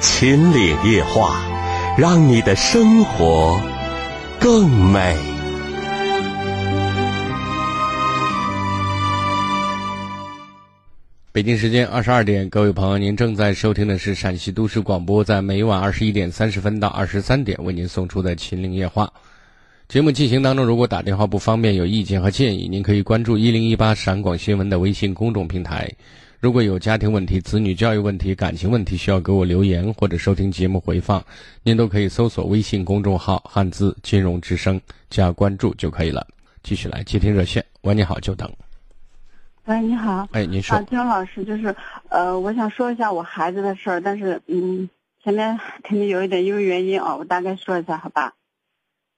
[0.00, 1.40] 秦岭夜话，
[1.96, 3.58] 让你的生活
[4.38, 5.16] 更美。
[11.34, 19.06] 北京时间二十二点，各位朋友，您正在收听的是陕西都市广播，在每晚二十一点三十分到二十三点为您送出的《秦岭夜话》
[19.88, 25.90] 节目进行当中，如果打电话不方便，有意见和建议，您可以关注一零一八陕广新闻的微信公众平台。
[26.38, 31.24] 如果有家庭问题、子女教育问题、感情问题需要给我留言或者收听节目回放，
[31.62, 36.26] 您都可以搜索微信公众号“汉字金融之声”加关注就可以了。
[36.62, 38.52] 继续来接听热线，喂，你好，久等。
[39.66, 40.26] 喂，你好。
[40.32, 40.76] 哎，您说。
[40.76, 41.72] 啊，金老师，就是
[42.08, 44.90] 呃，我想说一下我孩子的事儿，但是嗯，
[45.22, 48.34] 前面肯定有一点因为原因啊，我大概说一下，好吧？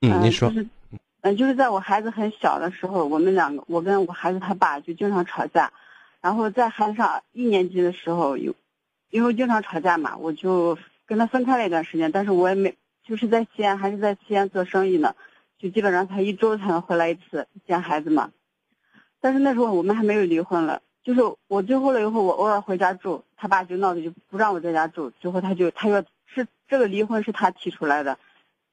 [0.03, 0.51] 嗯，您说。
[0.51, 0.67] 就是，
[1.23, 5.73] 嗯，就是在我孩子很小的时候，我们两个，我跟我孩子他爸就经常吵架，
[6.21, 8.55] 然后在孩子上一年级的时候有，
[9.09, 10.77] 因为经常吵架嘛，我就
[11.07, 15.17] 跟他分开了一段时间，但是我也没，就是在西安还是在西安做生意呢，
[15.59, 18.31] 就基本上他一周才能回来一次见孩子嘛。
[19.25, 28.19] 但是那时候我们还没有离婚了，就是我最后了以后，我偶尔回家住，他爸就闹着就不让我在家住，最后他就他说是这个离婚是他提出来的，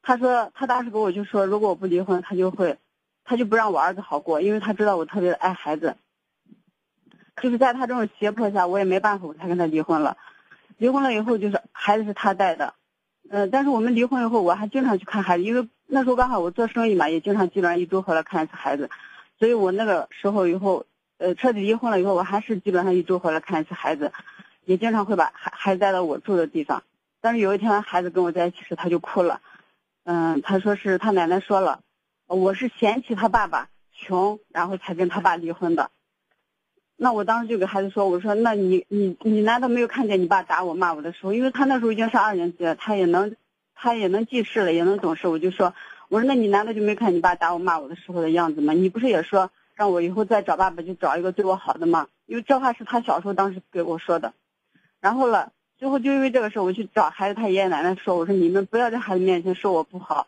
[0.01, 2.77] 他说他当时跟我就说，如果我不离婚，他就会，
[3.23, 5.95] 他就不让我儿子好过，因为他知道我特别的爱孩子，
[7.41, 10.17] 就是在他这种胁迫下，我也没办法，我才跟他离婚了。
[10.75, 12.73] 离婚了以后，就是孩子是他带的，
[13.29, 18.89] 嗯，但是我们离婚以后，我还经常去看孩子，因为那时候刚好我做生意嘛，也经常基本上一周回来看一次孩子。
[19.41, 20.85] 所以我那个时候以后，
[21.17, 24.11] 呃，彻底离婚了以后，我还是基本上一周回来看一次孩子，
[24.65, 26.83] 也经常会把孩孩子带到我住的地方。
[27.21, 29.41] 但是有一天孩子跟我在一起时，他就哭了，
[30.03, 31.81] 嗯，他说是他奶奶说了，
[32.27, 35.89] 我是嫌弃他爸爸穷，然后才跟他爸离婚的。
[36.95, 41.33] 那我当时就给孩子说，我说那你你你难道没有看见你爸打我骂我的时候？
[41.33, 43.35] 因为他那时候已经上二年级了，他也能
[43.73, 45.27] 他也能记事了，也能懂事。
[45.27, 45.73] 我就说。
[46.11, 48.73] 我说，那你难道就没看你爸打我骂我的时候的样子吗？
[48.73, 52.09] 你不是也说让我以后再找爸爸就找一个对我好的吗？
[52.25, 54.33] 因为这话是他小时候当时给我说的。
[54.99, 60.27] 然后了，最后就因为这个事，我去找孩子他爷爷奶奶说，我说你们不要在孩子面前说我不好，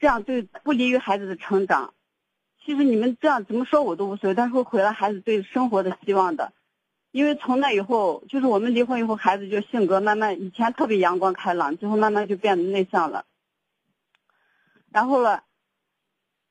[0.00, 1.92] 这样对不利于孩子的成长。
[2.64, 6.54] 其实你们这样怎么说我都无所谓，但是会毁了孩子对生活的希望的。
[7.12, 13.26] 因为从那以后，就是我们离婚以后，孩子就性格慢慢以前特别阳光开朗，最后慢慢就变得内向了。
[14.92, 15.44] 然后了，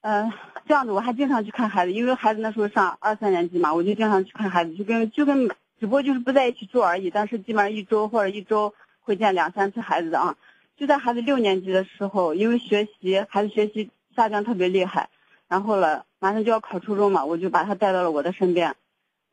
[0.02, 0.32] 嗯，
[0.66, 10.38] 这样子我还经常去看孩子，因为孩子那时候上二三年级嘛，我就经常去看孩子，就跟就跟只不过就是不在一起住而已，但是基本上一周或者一周会见两三次孩子的啊。
[10.78, 15.10] 就在孩子六年级的时候，因为学习孩子学习下降特别厉害，
[15.50, 18.78] 然后了马上就要考初中嘛，我就把他带到了我的身边。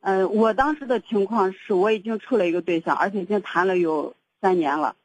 [0.01, 4.97] 嗯，我当时的情况是我已经处了一个对象，而且已经谈了有三年了，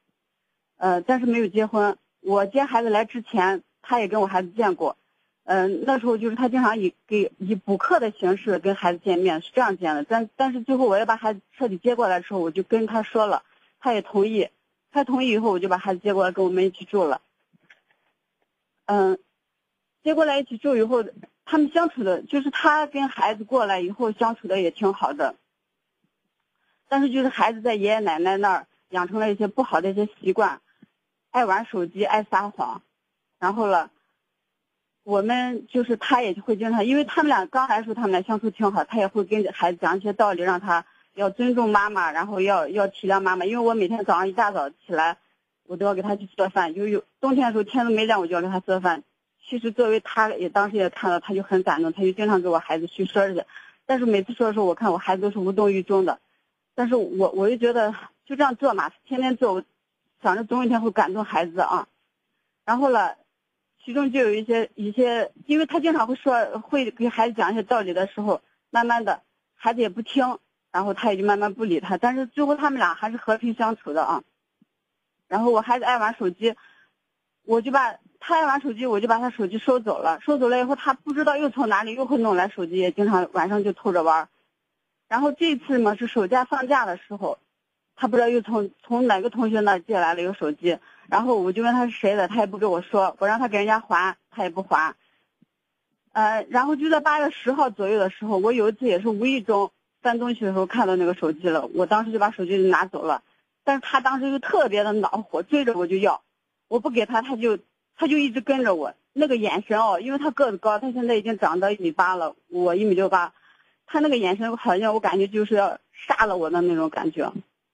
[0.76, 1.96] 呃，但是没有结婚。
[2.20, 3.62] 我接孩子来之前。
[3.82, 4.96] 他也跟我孩子见过，
[5.44, 10.04] 嗯，那时候就是他经常以给以补课的形式跟孩子见面，是这样见的。
[10.04, 13.42] 但但是最后我要把孩子彻底接过来的时候，我就跟他说了，
[13.80, 14.48] 他也同意。
[14.94, 17.22] 他同意以后，我就把孩子接过来跟我们一起住了。
[18.84, 19.18] 嗯，
[20.04, 21.02] 接过来一起住以后，
[21.46, 25.34] 他们相处的，就是他跟孩子过来以后相处的也挺好的。
[26.88, 30.60] 但是就是孩子在爷爷奶奶那儿养成了一些不好的一些习惯，
[31.30, 32.82] 爱玩手机，爱撒谎。
[33.42, 33.90] 然后了，
[35.02, 43.44] 我们就是他也会经常，因为他们俩刚来的时候，他们俩相处挺好，他也会跟孩子讲一些道理，让他要尊重妈妈，然后要要体谅妈妈。
[43.44, 45.18] 因为我每天早上一大早起来，
[45.66, 49.02] 我都要给他去做饭，就有冬天的时候天都没亮，我就要给他做饭。
[49.44, 53.44] 其实作为他也当时也看到，他就很感动，他就经常给我孩子去说这些。
[53.86, 56.20] 但是每次说的时候，我看我孩子都是无动于衷的。
[56.76, 57.92] 但是我我就觉得
[58.24, 59.64] 就这样做嘛，天天做，
[60.22, 61.88] 想着总有一天会感动孩子啊。
[62.64, 63.16] 然后了。
[63.84, 68.40] 其中就有一些一些，因为他经常会说，会给孩子讲一些道理的时候，
[68.70, 69.22] 慢慢的，
[69.54, 70.38] 孩子也不听，
[70.70, 74.22] 然后他也就慢慢不理他，但是最后他们俩还是和平相处的啊。
[75.26, 76.54] 然后我孩子爱玩手机，
[77.44, 80.20] 我就把他爱玩手机，我就把他手机收走了。
[80.20, 84.28] 收走了以后，他不知道又从哪里又会弄来手机，也经常晚上就偷着玩。
[85.08, 87.38] 然后这次嘛是暑假放假的时候，
[87.96, 90.78] 他不知道又从从哪个同学那借来了一个手机，
[91.12, 94.94] 然后我就问他是谁的，他也不跟我说，我让他给人家还，他也不还。
[96.12, 103.22] 呃，然后就在八月十号左右的时候，我有一次也是无意中翻东西的时候看到那个手机了，我当时就把手机拿走了，
[103.62, 106.22] 但是他当时就特别的恼火，追着我就要，
[106.68, 107.58] 我不给他，他就
[107.94, 113.34] 他就一直跟着我，那个眼神哦，因为他个子高，他现在已经长到一米八了，我一米六八，
[113.84, 117.30] 他那个眼神好像我感觉就是要杀了我的那种感觉，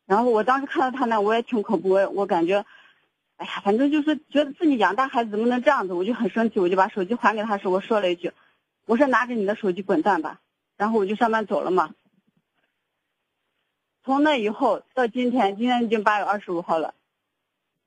[0.07, 2.67] 然后我当时看到他那我也挺恐怖，我我感觉。
[3.39, 8.33] 哎呀，反正就是觉得自己养大孩子怎么能这样子，我就很生气，我就把手机还给他时，我说了一句
[8.85, 10.41] ：“我说拿着你的手机滚蛋吧。”
[10.77, 11.95] 然后我就上班走了嘛。
[14.05, 16.95] 从那以后到今天，今天已经八月二十五号了，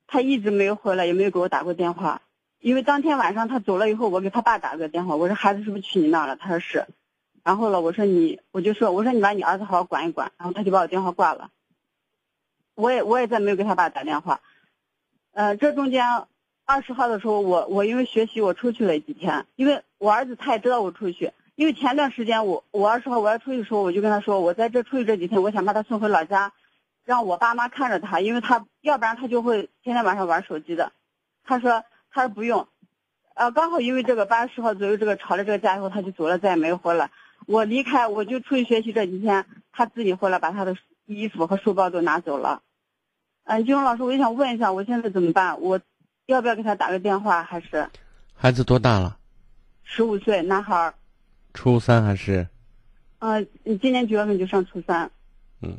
[0.08, 2.22] 他一直没有回来，也没有给我打过电话。
[2.60, 6.38] 因为当天晚上他走了以后，我给他爸打了个电话，我说孩子是不是去你那了？
[6.38, 6.86] 他说是。
[7.44, 10.32] 然后了，我说你，我就说我说你把你儿子好好管一管。
[10.38, 11.52] 然后他就把我电话挂了。
[12.76, 14.42] 我也我也再没有给他爸打电话。
[15.34, 16.06] 呃，这中间
[16.66, 26.52] 二十号的时候，我我因为学习我出去了几天，因为我儿子他也知道我出去，因为前段时间我我二十号我要出去的时候，我就跟他说，我在这出去这几天，我想把他送回老家，
[27.06, 30.92] 让我爸妈看着他，因为他要不然他就会天天晚上玩手机的。
[31.44, 32.68] 他说他说不用，
[33.34, 37.10] 呃，刚好因为这个八月十号左右这个吵了这个架以后，他就走了，再也没回来。
[37.48, 42.62] 我离开我就出去学习这几天，他自己回来把他的衣服和书包都拿走了。
[43.46, 45.60] 嗯，金荣老师，我也想问一下，我现在怎么办？
[45.60, 45.80] 我
[46.28, 47.44] 要不要给他打个电话？
[47.44, 47.88] 还是
[48.34, 49.18] 孩子多大了？
[49.84, 50.94] 十五岁，男孩儿。
[51.54, 52.48] 初三还是？
[53.20, 53.46] 嗯，
[53.82, 55.10] 今年九月份就上初三。
[55.62, 55.78] 嗯，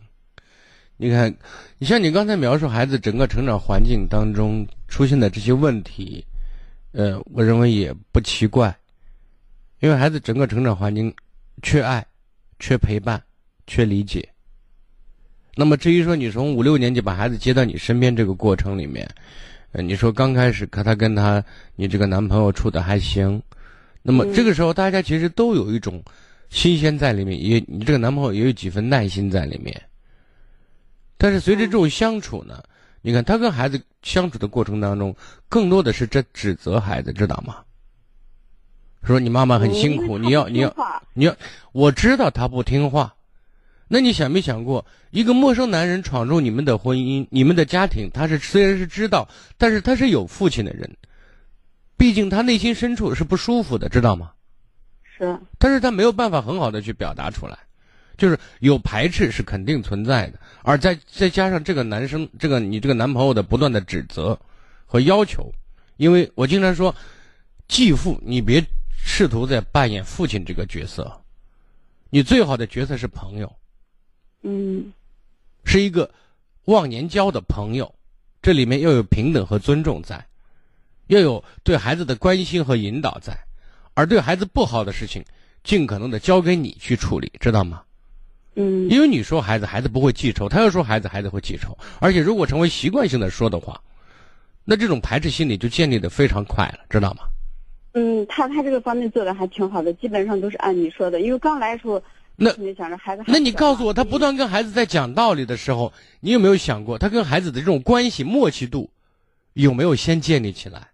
[0.96, 1.34] 你看，
[1.78, 6.24] 你像你刚才描述孩子整个成长环境当中出现的这些问题，
[6.92, 8.76] 呃，我认为也不奇怪，
[9.80, 11.14] 因为孩子整个成长环境
[11.62, 12.06] 缺爱、
[12.58, 13.22] 缺陪伴、
[13.66, 14.31] 缺理解。
[15.54, 19.08] 那么至于说你从五六年级把孩子接到你身边这个过程里面，
[19.72, 21.44] 呃，你说刚开始可他跟他
[21.76, 23.42] 你这个男朋友处的还行，
[24.02, 26.02] 那么这个时候大家其实都有一种
[26.48, 29.80] 新鲜在里面，也你这个男朋友也有几分耐心在里面。
[31.18, 32.62] 但是随着这种相处呢，
[33.02, 35.14] 你看他跟孩子相处的过程当中，
[35.48, 37.58] 更多的是在指责孩子，知道吗？
[39.04, 40.74] 说你妈妈很辛苦，你要你要
[41.12, 41.36] 你要，
[41.72, 43.14] 我知道他不听话。
[43.94, 49.28] 那你想没想过，一个陌生男人闯入你们的婚姻、你们的家庭，他是虽然是知道，
[49.58, 50.90] 但是他是有父亲的人，
[51.98, 54.32] 毕竟他内心深处是不舒服的，知道吗？
[55.04, 55.38] 是。
[55.58, 57.58] 但是他没有办法很好的去表达出来，
[58.16, 64.40] 就是有排斥是肯定存在的，而再再加上这个男生，这个你这个男朋友的不断的指责
[64.86, 65.52] 和要求，
[65.98, 66.94] 因为我经常说，
[67.68, 68.64] 继父你别
[68.96, 71.12] 试图在扮演父亲这个角色，
[72.08, 73.54] 你最好的角色是朋友。
[74.42, 74.92] 嗯，
[75.64, 76.10] 是一个
[76.64, 77.94] 忘年交的朋友，
[78.42, 80.26] 这里面要有平等和尊重在，
[81.06, 83.32] 要有对孩子的关心和引导在，
[83.94, 85.24] 而对孩子不好的事情，
[85.62, 87.82] 尽可能的交给你去处理，知道吗？
[88.56, 91.78] 嗯，因为你说孩子，孩子不会记仇；他要说孩子，孩子会记仇。
[92.00, 93.80] 而且如果成为习惯性的说的话，
[94.64, 97.22] 那这种排斥心理就建立的非常快了，知道吗？
[97.92, 101.20] 嗯，他他这个方面做的还挺好的，基本上都是按你说的。
[101.20, 102.02] 因为刚来的时候。
[102.36, 108.90] 那想着孩子，那你告诉我，他不断跟孩子在讲道理的时候，你有没有想过，他跟孩子的这种关系默契度
[109.52, 110.88] 有没有先建立起来？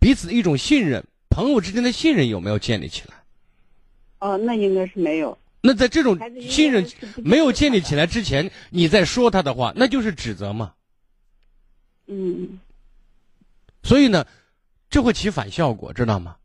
[0.00, 3.14] 彼此一种信任，朋友之间的信任有没有建立起来？
[4.18, 5.38] 哦，那应该是没有。
[5.62, 10.74] 那在这种信任没有建立起来之前，你在说他的话，那就是指责嘛。
[12.06, 12.58] 嗯。
[13.82, 14.26] 所以呢，
[14.90, 16.36] 这会起反效果，知道吗？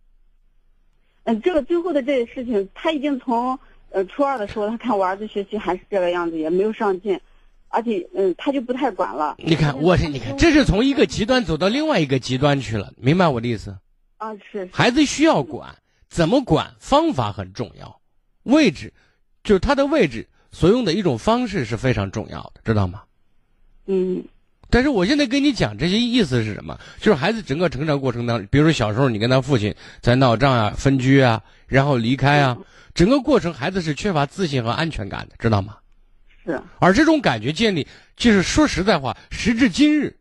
[1.29, 3.57] 嗯，这个最后的这个事情，他已经从
[3.91, 7.19] 呃初二的时候，他看我儿子学习还是这个样子，也没有上进，
[7.67, 9.35] 而且嗯，他就不太管了。
[9.37, 13.77] 你看，我是你看，这是从一个极端走到另外一个极端去了，明白我的意思？
[14.17, 14.67] 啊，是。
[14.73, 15.75] 孩子需要管，
[16.09, 16.73] 怎么管？
[16.79, 18.01] 方法很重要，
[18.43, 18.91] 位置，
[19.43, 23.03] 就是他的位置所用的一种方式是非常重要的，知道吗？
[23.85, 24.23] 嗯。
[24.69, 26.79] 但是我现在跟你讲这些意思是什么？
[26.99, 32.57] 就是孩子整个成长过程当中，比如说小时候你跟他父亲在闹仗啊、分居啊，然后离开啊，
[32.93, 35.77] 整个过程孩子是缺乏自信和安全感的，知道吗？
[36.45, 36.61] 是。
[36.79, 40.17] 而这种感觉建立，就是说实在话，时至今日，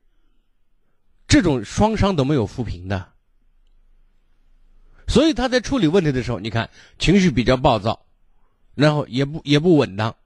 [1.27, 3.09] 这种双伤都没有抚平的。
[5.07, 8.07] 所以他在处理问题的时候，你看情绪比较暴躁，
[8.75, 10.17] 然后也不也不稳当，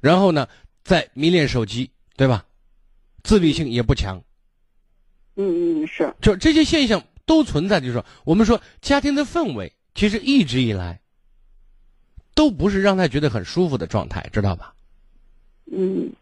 [0.00, 0.48] 然后呢，
[0.84, 2.44] 再迷恋手机，对吧？
[3.22, 4.22] 自律性也不强。
[5.36, 6.12] 嗯嗯是。
[6.20, 11.00] 就这些现象都存在，就是说，我们说家庭的氛围，其实一直以来
[12.34, 14.74] 都不是让他觉得很舒服的状态，知道吧？
[15.72, 16.12] 嗯。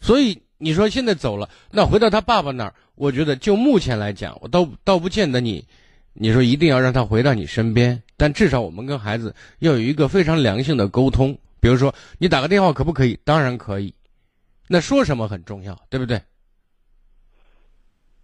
[0.00, 5.64] 所以你说现在走了，那回到他爸爸那儿，我觉得就目前来讲，我倒倒不见得你，
[6.12, 11.36] 你说一定要让他回到你身边，但至少我们跟孩子要有一个非常良性的沟通。
[11.60, 13.18] 比如说，你打个电话可不可以？
[13.24, 13.92] 当然可以。
[14.72, 16.22] 那说什么很重要，对不对？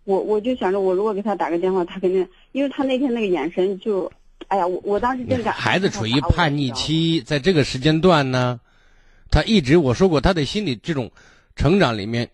[0.04, 4.08] 我我就想着，我如果给他打个电话，他肯定，因为他那天那个眼神就，
[4.46, 5.52] 哎呀，我我当时真感。
[5.52, 8.60] 孩子处于叛逆期，在这个时间段呢，
[9.28, 11.10] 他一直我说过，他的心理这种
[11.56, 12.30] 成长里面，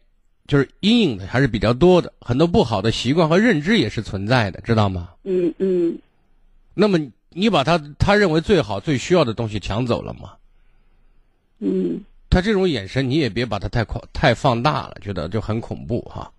[0.46, 5.08] 就是阴影的还是比较多的，很多不好的习惯和认知也是存在的，知道吗？
[5.22, 5.98] 嗯嗯。
[6.74, 6.98] 那么
[7.30, 10.34] 你把他他认为最好最需要的东西抢走了吗？
[11.60, 16.32] 嗯，他这种眼神你也别把它太夸太放大了，觉得就很恐怖哈。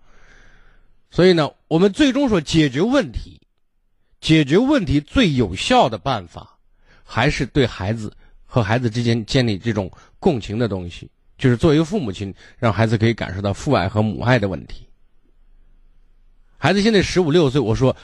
[1.08, 3.40] 所以呢，我们最终说解决问题，
[4.20, 6.58] 解决问题最有效的办法，
[7.04, 8.12] 还是对孩子
[8.44, 9.88] 和孩子之间建立这种
[10.18, 14.88] 共情的东西，就是作为父母亲，让孩子可以感受到父爱和母爱的问题。
[16.58, 17.96] 孩子现在十五六岁，我说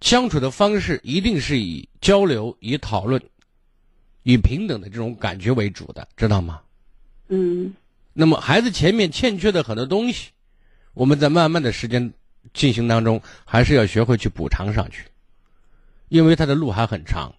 [0.00, 3.22] 相处的方式一定是以交流、以讨论。
[4.24, 6.60] 以平等的这种感觉为主的，知道吗？
[7.28, 7.72] 嗯。
[8.12, 10.30] 那么孩子前面欠缺的很多东西，
[10.92, 12.12] 我们在慢慢的时间
[12.52, 15.04] 进行当中，还是要学会去补偿上去，
[16.08, 17.32] 因为他的路还很长。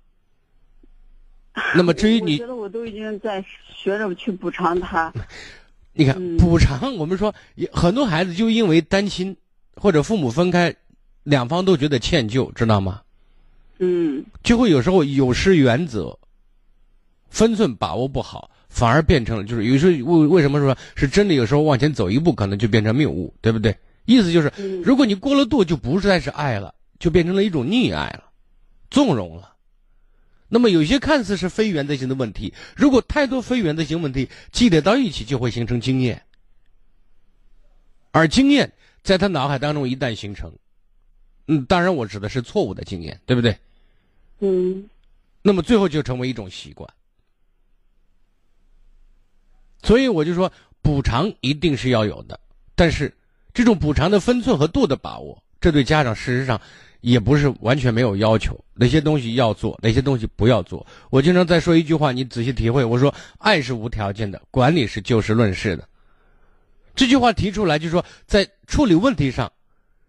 [1.76, 5.12] 那么至于你，我觉得我都已经在学着去补偿他。
[5.92, 7.34] 你看，补偿，我们说
[7.74, 9.36] 很多孩子就因为单亲
[9.76, 10.74] 或者父母分开，
[11.24, 13.02] 两方都觉得歉疚，知道吗？
[13.80, 14.24] 嗯。
[14.42, 16.18] 就会有时候有失原则。
[17.30, 21.34] 分寸把握不好，反而变成了就是有时候为为什么说是真的？
[21.34, 23.76] 有时候往前走一步，可能就变成谬误，对不对？
[24.06, 24.52] 意思就是，
[24.84, 28.24] 如果你过了度，就不再是爱了，就变成了一种溺爱了，
[28.90, 29.54] 纵容了。
[30.48, 36.24] 那么有些看似是非原则性的问题，如果太多非原则性问题积累到一起，就会形成经验。
[38.12, 38.72] 而经验
[39.04, 40.52] 在他脑海当中一旦形成，
[41.48, 43.58] 嗯，当然我指的是错误的经验，对不对？
[44.40, 44.90] 嗯。
[45.42, 46.90] 那么最后就成为一种习惯。
[49.82, 50.52] 所以我就说，
[50.82, 52.40] 补偿一定是要有的，
[52.76, 53.14] 但是
[53.54, 56.60] 这种补偿的分寸和度的把握，这对家长事实上
[57.02, 58.60] 也不是完全没有要求。
[58.76, 60.86] 哪些东西要做，哪些东西不要做。
[61.10, 62.84] 我经常在说一句话，你仔细体会。
[62.84, 65.88] 我说，爱是无条件的，管理是就事论事的。
[66.96, 69.52] 这句话提出来，就是说，在处理问题上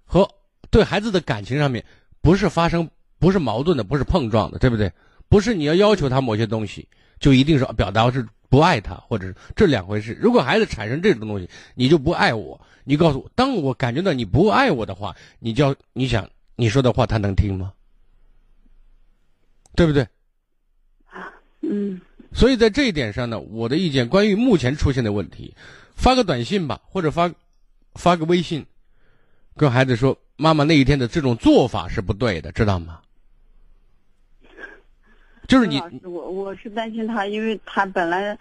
[0.04, 0.28] 和
[0.70, 1.84] 对孩子的感情上面，
[2.20, 4.92] 不是发生，不是矛盾的，不是碰撞的，对不对？
[5.28, 6.88] 不是你要要求他某些东西，
[7.20, 8.26] 就一定是表达是。
[8.50, 10.12] 不爱他，或者是这两回事。
[10.20, 12.60] 如果孩子产生这种东西，你就不爱我。
[12.84, 17.72] 你告诉我，当我感觉到你不爱我的话，你叫你想你说的话他能听吗？
[19.76, 20.06] 对不对？
[21.62, 22.00] 嗯。
[22.32, 25.54] 所以在这一点上呢，我的意见关于目前出现的问题，
[25.96, 27.32] 发个短信吧，或者发
[27.94, 28.66] 发个微信，
[29.56, 32.99] 跟孩子说，妈妈那一天的这种做法是不对的，知道吗？
[35.50, 38.38] 就是你，我我是担心他，因为他本来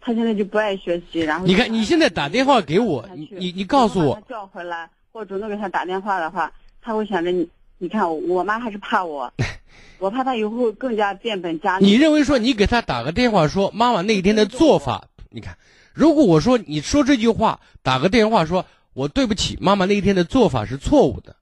[0.00, 9.32] 他现在就不爱学习，然后你看你现在打电话给我，你你你告诉我叫回来，或主动给他打电话的话，他会想着你，你看我妈还是怕我，
[10.00, 11.86] 我怕他以后更加变本加厉。
[11.86, 15.56] 你认为说你给他打个电话说妈妈那一天的做法，你看，
[15.92, 21.36] 如果我说你说这句话，打个电话说我对不起妈妈那一天的做法是错误的，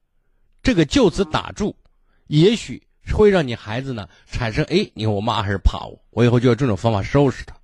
[0.63, 1.77] 这个就此打住，
[2.27, 2.83] 也许。
[3.11, 7.55] 会让你孩子呢产生哎，你看我妈还是怕我，我以后就要这种方法收拾他。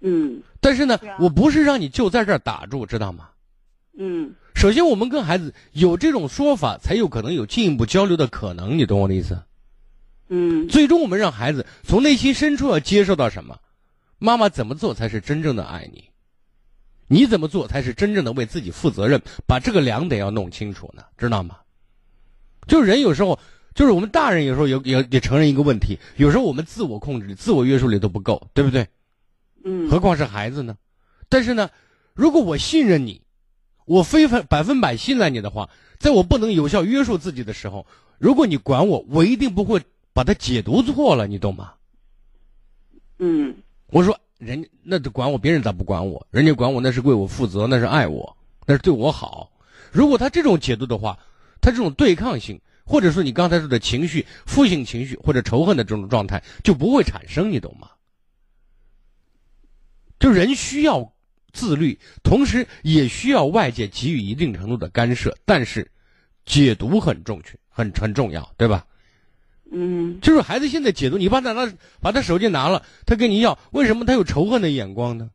[0.00, 0.42] 嗯。
[0.60, 3.30] 但是呢，我不是让你就在这儿打住，知道吗？
[3.98, 4.34] 嗯。
[4.54, 8.78] 首先，我们跟孩子有这种说法，才有可能有进一步交流的可能。
[8.78, 9.42] 你懂我的意思？
[10.28, 10.68] 嗯。
[10.68, 13.58] 最终，我们让孩子从内心深处要接受到什么？
[14.18, 16.04] 妈妈怎么做才是真正的爱你？
[17.08, 19.20] 你怎么做才是真正的为自己负责任？
[19.46, 21.56] 把这个两点要弄清楚呢，知道吗？
[22.68, 23.38] 就人有时候。
[23.74, 28.86] 就是我们大人有时候也也也承认一个问题，有时候我们自我控制、自我约束力都不够，对不对？
[29.64, 29.88] 嗯。
[29.88, 30.76] 何况是孩子呢？
[31.28, 31.70] 但是呢，
[32.12, 33.22] 如果我信任你，
[33.86, 37.86] 我非分百分百信赖你的话，在我不能有效约束自己的时候，
[38.18, 39.80] 如果你管我，我一定不会
[40.12, 41.72] 把它解读错了，你懂吗？
[43.18, 43.54] 嗯。
[43.86, 46.26] 我说人那管我，别人咋不管我？
[46.30, 49.50] 人家管我那是为我负责，那是爱我，那是对我好。
[49.90, 51.18] 如果他这种解读的话，
[51.62, 52.60] 他这种对抗性。
[52.84, 57.90] 或者说你刚才说的情绪、负性情绪或者仇恨的这种状态就不会产生，你懂吗？
[60.18, 61.12] 就人需要
[61.52, 65.90] 自律，同时也需要外界给予一定程度的干涉，但是
[66.44, 68.86] 解读很重确，很很重要，对吧？
[69.74, 75.30] 嗯就是孩子现在解读，你把他拿把他手机拿了，他跟你要，为什么他有仇恨的眼光呢？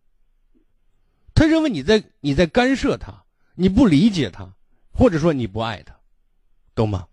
[1.33, 3.23] 他认为你在你在干涉他，
[3.55, 4.53] 你不理解他，
[4.93, 5.99] 或者说你不爱他，
[6.75, 7.07] 懂吗？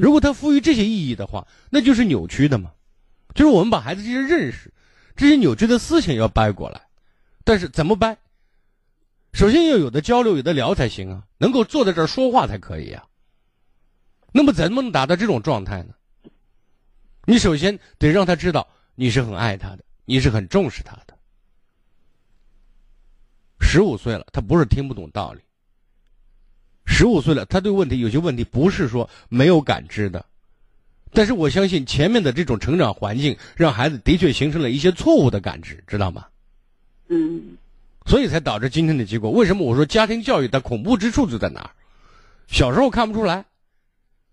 [0.00, 2.72] 如果他赋予这些意义的话，那就是扭曲的嘛。
[3.34, 4.72] 就是我们把孩子这些认识、
[5.16, 6.82] 这些扭曲的思想要掰过来，
[7.44, 8.18] 但是怎么掰？
[9.32, 13.04] 首先要有的交流、有的聊才行啊，能够坐在这儿说话才可以啊。
[14.32, 15.94] 那么怎么能达到这种状态呢？
[17.26, 21.16] 你首先得让他知道你是很爱他的，你是很重视他的。
[23.60, 25.40] 十五岁了，他不是听不懂道理。
[26.92, 30.26] 十五岁了，他对问题有些问题不是说没有感知的，
[31.12, 36.26] 但是我相信前面的这种成长环境让孩子的确形成了一些错误的感知，知道吗？
[37.08, 37.56] 嗯
[38.06, 39.30] 所以才导致今天的结果。
[39.30, 41.70] 为什么我说家庭教育的恐怖之处就在哪儿？
[42.48, 43.44] 小时候看不出来，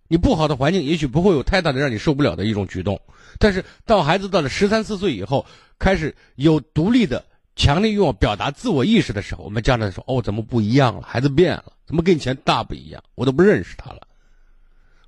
[0.08, 3.00] 你不好的环境也许不会有太大的让你受不了的一种举动，
[3.38, 5.46] 但是到孩子到了十三四岁以后，
[5.78, 7.24] 开始有独立的、
[7.58, 11.02] 强烈欲望表达自我意识的时候，我们家长说：“哦，怎么不一样了？
[11.02, 13.04] 孩子变了，怎么跟以前大不一样？
[13.16, 14.08] 我都不认识他了。”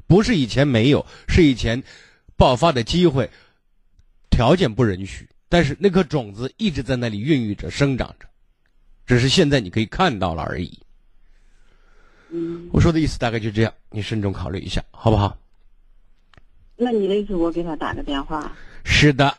[0.07, 1.81] 不是以前没有，是以前
[2.35, 3.29] 爆发的机会
[4.31, 8.27] 条件不允许，但是那颗种子一直在那里孕育着、生长着，
[9.05, 10.79] 只是现在你可以看到了而已。
[12.31, 15.37] 嗯，我说的意思大概就这样，你慎重考虑一下，好不好？
[16.75, 18.51] 那你的意思我给他打个电话？
[18.83, 19.37] 是的，嗯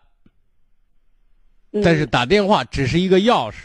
[1.82, 3.56] 但是打电话只是一个钥匙，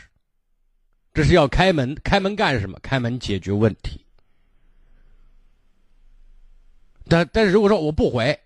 [1.14, 2.78] 这是要开门，开门干什么？
[2.84, 4.02] 开门解决问题。
[7.08, 8.40] 但但是如果说我不回，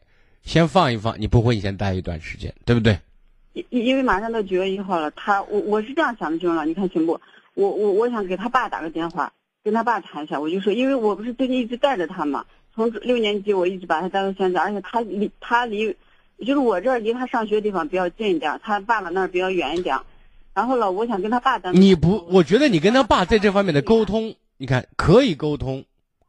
[0.44, 3.00] 先放一放，你不回，你先待一段时间，对不对？
[3.54, 7.20] 因因为马上到九月一号了，他我我是这样想的，军老，你看行不？
[7.56, 9.34] 我我我想给他爸打个电话，
[9.64, 10.40] 跟他爸谈一下。
[10.40, 15.94] 我就说，因为我不是最近一直带着他嘛，从六年级我一直把他带到现在，而且他离他离，
[16.46, 19.98] 就是我这儿离他上学的地方比较近一点，他爸爸那儿比较远一点。
[20.54, 25.86] 然后了，我想跟他爸单独你不，我觉得你跟他爸在这方面的沟通，你看可以沟通，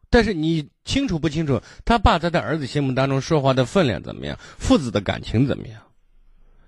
[0.09, 5.81] 但是你清楚不清楚他爸在他儿子心目当中说话的分量怎么样，父子的感情怎么样？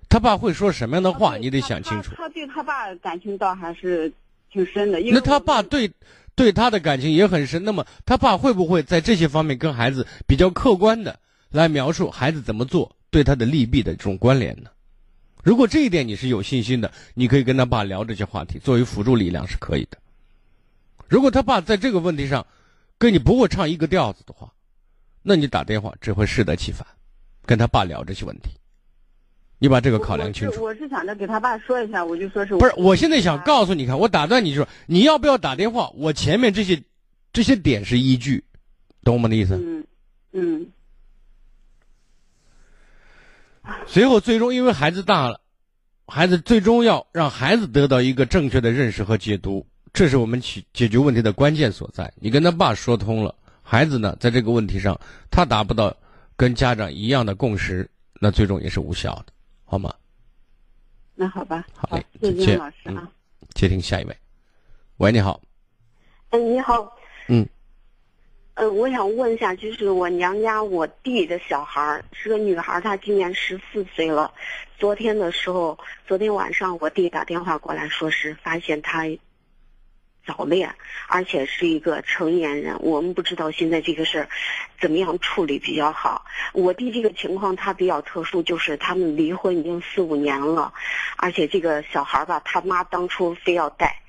[0.09, 2.11] 他爸会说什么样的话，你得想清楚。
[2.15, 4.11] 他他对他爸感情倒还是
[4.51, 5.91] 挺深的，因为那他爸对
[6.35, 11.19] 对他的感情也很深，那么他爸会不会在这些方面跟孩子比较客观的
[11.49, 14.71] 来描述孩子怎么做对他的利弊的这种关联呢？
[15.43, 19.97] 如果这一点你是有信心的，你可以跟他爸聊这些话题，作为辅助力量是可以的。
[21.07, 22.45] 如果他爸在这个问题上
[22.97, 24.51] 跟你不会唱一个调子的话，
[25.21, 26.87] 那你打电话只会适得其反，
[27.45, 28.49] 跟他爸聊这些问题，
[29.59, 30.63] 你把这个考量清楚。
[30.63, 35.91] 我是想着给他爸说一下，我就说是不是，我现在想告诉你看，我打断你就说，你要不要打电话？
[35.95, 36.81] 我前面这些
[37.31, 38.43] 这些点是依据，
[39.03, 39.55] 懂我们的意思？
[39.55, 39.85] 嗯
[40.31, 40.67] 嗯
[43.87, 45.39] 随后最终因为孩子大了，
[46.07, 52.11] 孩子最终要让孩子得到一个正确的认识和解读，这是我们解解决问题的关键所在。
[52.15, 54.99] 你跟他爸说通了，孩子呢在这个问题上
[55.31, 55.95] 他达不到
[56.35, 57.89] 跟家长一样的共识，
[58.19, 59.33] 那最终也是无效的，
[59.65, 59.93] 好吗？
[61.15, 63.09] 那好吧，好嘞谢谢金再见老师啊。
[63.53, 64.17] 接听下一位。
[64.97, 65.39] 喂，你好，
[66.31, 66.97] 哎，你好。
[68.55, 74.31] 呃，我想问一下，就是我娘家我弟的小孩是个女孩，她今年十四岁了。
[74.77, 79.05] 昨天的时候，昨天晚上我弟打电话过来说是发现她
[80.23, 80.75] 早恋，
[81.07, 82.77] 而且是一个成年人。
[82.81, 84.29] 我们不知道现在这个事儿
[84.79, 86.23] 怎么样处理比较好。
[86.53, 90.71] 我弟这个情况他比较特殊，就是他们离婚已经四五年了，
[91.17, 93.99] 而且这个小孩吧，他妈当初非要带。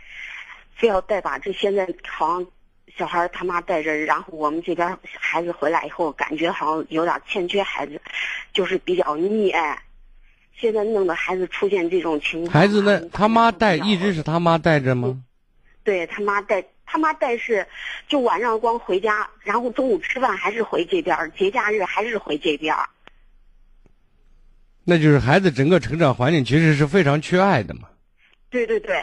[0.76, 2.46] 非要带吧，这现在好像
[2.96, 8.00] 小孩他妈带着，然后我们这边孩子回来以后，感觉好像有点欠缺孩子，
[8.52, 9.80] 就是比较溺爱。
[10.56, 13.10] 现在弄得孩子出现这种情况，孩子呢嗯？
[13.12, 15.20] 他妈带一直是他妈带着吗？
[15.82, 17.66] 对他妈带，他妈带是
[18.06, 22.74] 就晚上光回家，然后中午吃饭还是回这边，节假日还是回这边。
[24.84, 27.88] 那就是孩子整个成长环境其实是非常缺爱的嘛。
[28.48, 29.02] 对对对，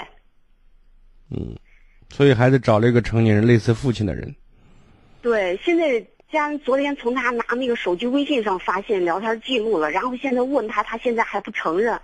[1.29, 1.53] 嗯，
[2.11, 4.35] 所以孩子找了一个成年人，类似父亲的人。
[5.21, 5.99] 对，现在
[6.31, 11.99] 家人昨天从他拿那个手机微信上发现聊天记录了，然后现在问他，他现在还不承认。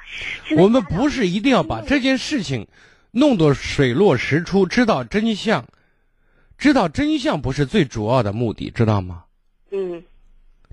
[0.58, 2.68] 我们不是一定要把这件事情
[3.12, 5.66] 弄得水落石出，知道真相。
[6.58, 9.24] 知道真相不是最主要的目的，知道吗？
[9.72, 10.04] 嗯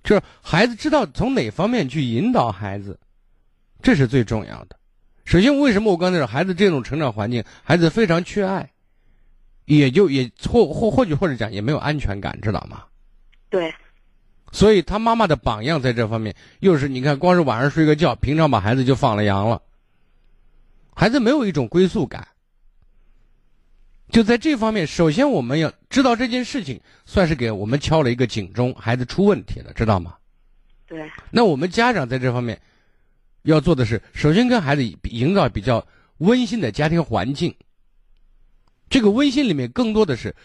[0.03, 2.99] 就是孩子知道从哪方面去引导孩子，
[3.83, 4.77] 这是最重要的。
[5.25, 8.71] 首先，为什么我刚才说孩子这种成长环境，孩子非常缺爱，
[9.65, 12.85] 也就也或或或许或者讲也没有安全感，知道吗？
[13.49, 13.73] 对，
[14.53, 19.63] 所以他妈妈的榜样在这方面，又是你看，光是晚上睡个觉，平常把孩子就放了羊了，
[20.95, 22.29] 孩子没有一种归宿感。
[24.11, 30.15] 就在这方面，首先我们要知道这件事情，算是给我们敲了一个警钟，孩子出问题了，知道吗？
[30.87, 32.61] 对，那我们家长在这方面
[33.43, 35.85] 要做的是，首先跟孩子营造比较
[36.19, 37.55] 温馨的家庭环境。
[38.95, 40.37] 这个微信里面更多的是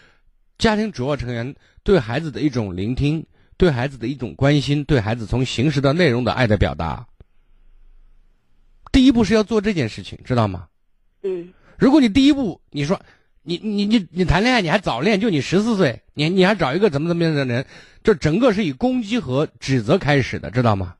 [0.58, 3.24] 家庭主要成员对孩子的一种聆听，
[3.56, 7.06] 对孩子的一种关心，对孩子从形式到内容的爱的表达。
[8.90, 10.66] 第一步是要做这件事情，知道吗？
[11.22, 13.00] 嗯，如果你第一步你说
[13.44, 17.64] 你你你你谈恋爱你还早恋，就你十四岁，你你还找一个怎么怎么样的人，
[18.02, 20.96] 这整个是以攻击和指责开始的，知道吗？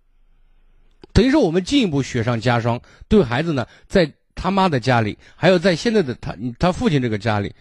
[1.12, 4.12] 等于说我们进一步雪上加霜，对孩子呢，在
[4.42, 7.54] 他妈的家里，还有在现在的他他父亲这个家里，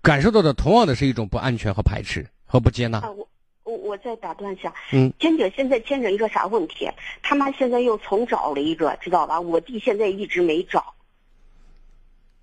[0.00, 2.98] 感受到的同样的是一种不安全和排斥和不接纳。
[2.98, 3.28] 啊，我
[3.64, 6.88] 我我再打断一下，嗯，娟姐现在牵扯一个啥问题？
[7.20, 9.40] 他妈现在又重找了一个，知道吧？
[9.40, 10.94] 我弟现在一直没找。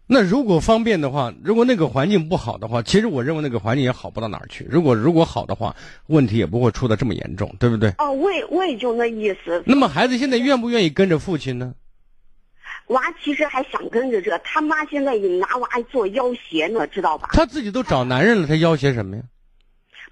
[0.05, 4.67] 那如果方便的话，如果那个环境不好的话，其实我认为那个环境也好不到哪儿去。
[4.69, 5.74] 如果如果好的话，
[6.07, 7.89] 问题也不会出的这么严重，对不对？
[7.99, 9.63] 哦，我也我也就那意思。
[9.65, 11.74] 那么孩子现在愿不愿意跟着父亲呢？
[12.88, 17.29] 娃其实还想跟着这，他妈现在也拿娃做要挟呢，知道吧？
[17.34, 19.23] 他自己都找男人了，他要挟什么呀？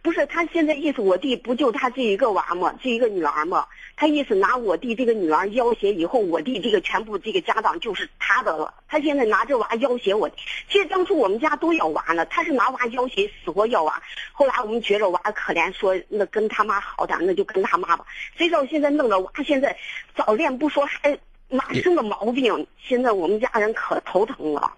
[0.03, 2.74] 不是，他现在意思，我弟不就他这一个娃吗？
[2.82, 3.67] 这一个女儿吗？
[3.95, 8.74] 他意思拿我弟这个女儿要挟，以后我弟这个全部这个家当就是他的了。
[8.88, 10.28] 他现在拿这娃要挟我。
[10.67, 14.01] 其实当初我们家都要娃呢，他是拿娃要挟，死活要娃。
[14.32, 18.03] 后来我们觉着娃可怜，说那跟他妈好点，那就跟他妈吧。
[18.36, 19.78] 谁知道现在弄得娃现在
[20.15, 21.15] 早恋不说，还
[21.52, 22.66] 妈生个毛病。
[22.82, 24.74] 现在我们家人可头疼了。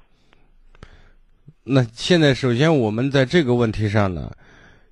[1.64, 4.30] 那现在首先我们在这个问题上呢，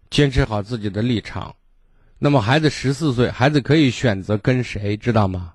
[0.10, 1.54] 坚持好自己的立场。
[2.18, 5.54] 那么孩子十四岁，孩子可以选择跟谁，知道吗？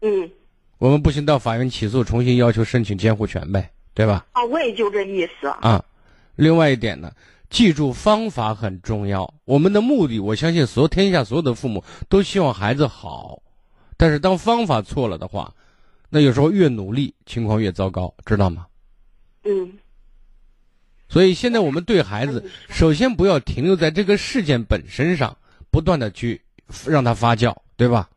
[0.00, 0.30] 嗯。
[0.78, 4.26] 我们不行到法院起诉，重新要求申请监护权呗，对吧？
[4.32, 5.46] 啊，我也就这意思。
[5.62, 5.82] 啊，
[6.34, 7.10] 另外一点呢，
[7.48, 9.32] 记住方法很重要。
[9.46, 13.40] 我们的目的，我相信所有天下所有的父母都希望孩子好，
[13.96, 15.54] 但是当方法错了的话，
[16.08, 18.66] 那有时候越努力，情况越糟糕，知道吗？
[19.44, 19.72] 嗯。
[21.08, 25.36] 所以现在我们对孩子，首先不要停留在这个事件本身上。
[25.68, 26.40] 不断的去
[26.86, 28.08] 让他发酵，对吧？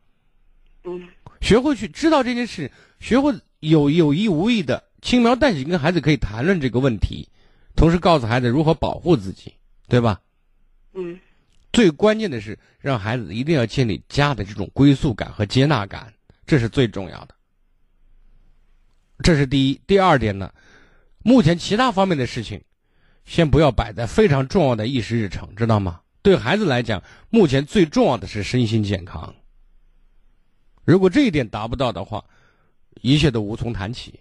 [0.84, 1.08] 嗯，
[1.42, 2.70] 学会去知道这件事，
[3.00, 7.28] 学会有有意无意的轻描淡写跟孩子可以谈论这个问题，
[7.76, 9.52] 同时告诉孩子如何保护自己，
[9.88, 10.22] 对吧？
[10.94, 11.20] 嗯，
[11.70, 16.14] 最关键的是让孩子一定要建立家的这种归宿感和接纳感，
[16.46, 17.34] 这是最重要的。
[19.22, 20.52] 这是第一，第二点呢，
[21.22, 22.62] 目前其他方面的事情，
[23.24, 26.00] 先不要摆在非常重要的议事日程，知道吗？
[26.22, 29.34] 对孩子来讲，目前最重要的是身心健康。
[30.84, 32.24] 如果这一点达不到的话，
[33.02, 34.20] 一切都无从谈起。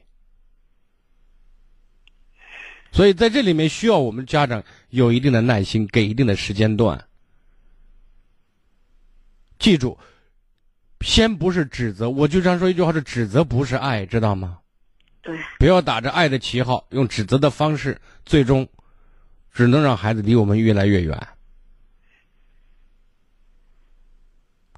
[2.92, 7.08] 所以在这里面需要我们家长有一定的耐心，给一定的时间段。
[9.60, 9.98] 记住，
[11.02, 14.60] 先不是指责，我就常说一句话：是指责不是爱，知道吗？
[15.22, 15.38] 对。
[15.60, 18.68] 不要打着爱的旗号，用指责的方式，最终
[19.52, 21.28] 只能让孩子离我们越来越远。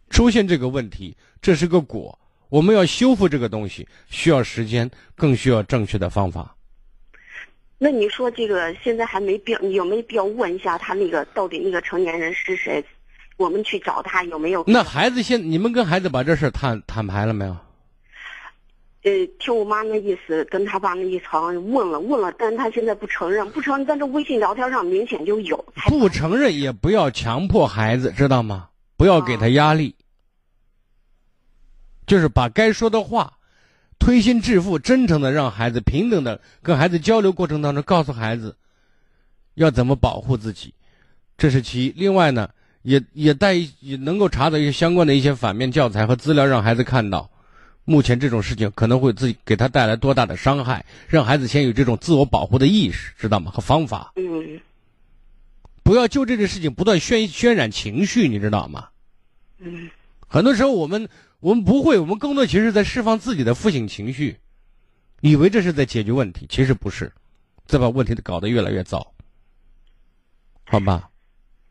[0.09, 2.17] 出现这个问题，这是个果。
[2.49, 6.53] 我们要修复这个东西，需要时间，更需要正确的方法。
[7.77, 12.83] 那你说这个现在还没必要，有没有必要问一下他那个到底那个成年人是谁？
[13.37, 14.63] 我们去找他有没有？
[14.67, 17.57] 那孩子现你们跟孩子把这事儿坦坦白了没有？
[19.03, 25.65] 呃，听我妈那意思，跟他爸那意思好像问了问了，但是他现在不承认，不承认，但是微信聊天上明显就有。
[25.87, 28.69] 不承认也不要强迫孩子，知道吗？
[28.97, 29.95] 不要给他压力。
[32.05, 33.37] 就是把该说的话，
[33.97, 38.55] 推心置腹、真诚的让孩子平等的跟孩子交流过程当中，告诉孩子
[39.55, 40.73] 要怎么保护自己，
[41.37, 41.93] 这是其一。
[41.95, 42.49] 另外呢，
[42.83, 47.29] 也也带也能够查到一些相关的一些反面教材和资料，让孩子看到，
[47.91, 53.51] 目前这种事情可能会自己给他带来多大的伤害，让孩子先有这种自我保护的意识，知道吗？
[53.51, 54.13] 和方法。
[54.15, 54.59] 嗯。
[55.83, 58.87] 不要就这件事情不断渲渲染情绪，你知道吗？
[59.59, 59.89] 嗯。
[60.27, 61.09] 很多时候我们。
[61.41, 64.37] 我们不会，我们更多其实在释放自己的负性情绪，
[65.21, 67.11] 以为这是在解决问题，其实不是，
[67.65, 69.11] 在把问题搞得越来越糟，
[70.65, 71.09] 好吧？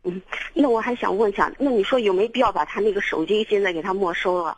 [0.03, 0.21] 嗯，
[0.53, 4.57] 那我还想问一下，那你说有没有必要把他那个手机现在给他没收了？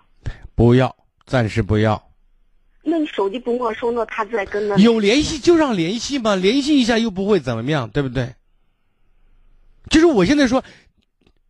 [0.56, 0.96] 不要，
[1.26, 2.12] 暂时不要。
[2.82, 8.36] 那你手机不没收，那他在跟那有联系就让联系嘛，联系一下又不会怎么样，对不对？
[9.90, 10.64] 就是我现在说，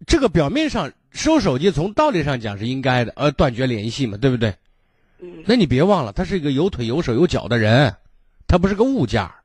[0.05, 4.55] 这个表面上收手机，从道理上讲是应该的，呃，断绝联系嘛，对不对？
[5.19, 7.95] 嗯那你别忘了，他是一个有腿有手有脚的人，
[8.45, 9.35] 他不是个物件儿。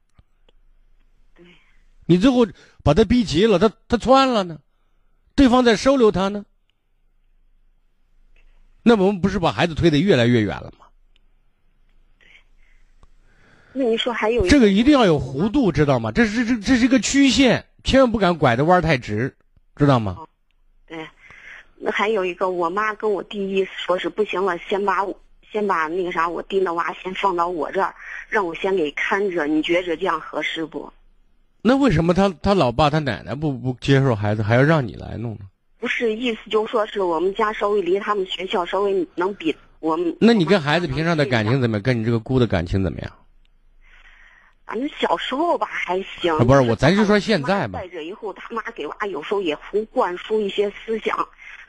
[2.04, 2.46] 你最后
[2.82, 4.58] 把他逼急了，他他窜了呢，
[5.34, 6.44] 对方在收留他呢，
[8.88, 10.86] 那我们不是把孩子推得越来越远了吗？
[13.74, 16.10] 那你说还有这个一定要有弧度，知道吗？
[16.10, 19.36] 这是这这是一个曲线，千万不敢拐的弯儿太直，
[19.76, 20.16] 知道吗？
[20.86, 21.06] 对，
[21.76, 25.20] 那还有一个，我妈跟我弟意思说是不行了，先把我
[25.52, 27.94] 先把那个啥，我弟那娃先放到我这儿，
[28.30, 30.90] 让我先给看着，你觉着这样合适不？
[31.60, 35.40] 那为什么他他老爸他奶奶不不接受孩子，还要让你来弄呢？
[35.78, 40.16] 不是，意思就说是我们家稍微离他们学校稍微能比我们。
[40.20, 41.82] 那你跟孩子平常的感情怎么样？
[41.82, 43.12] 跟你这个姑的感情怎么样？
[44.66, 46.30] 反正小时候吧还行。
[46.34, 51.16] 啊不是我咱就说现在吧带着以后，他妈给娃有时候也胡灌输一些思想，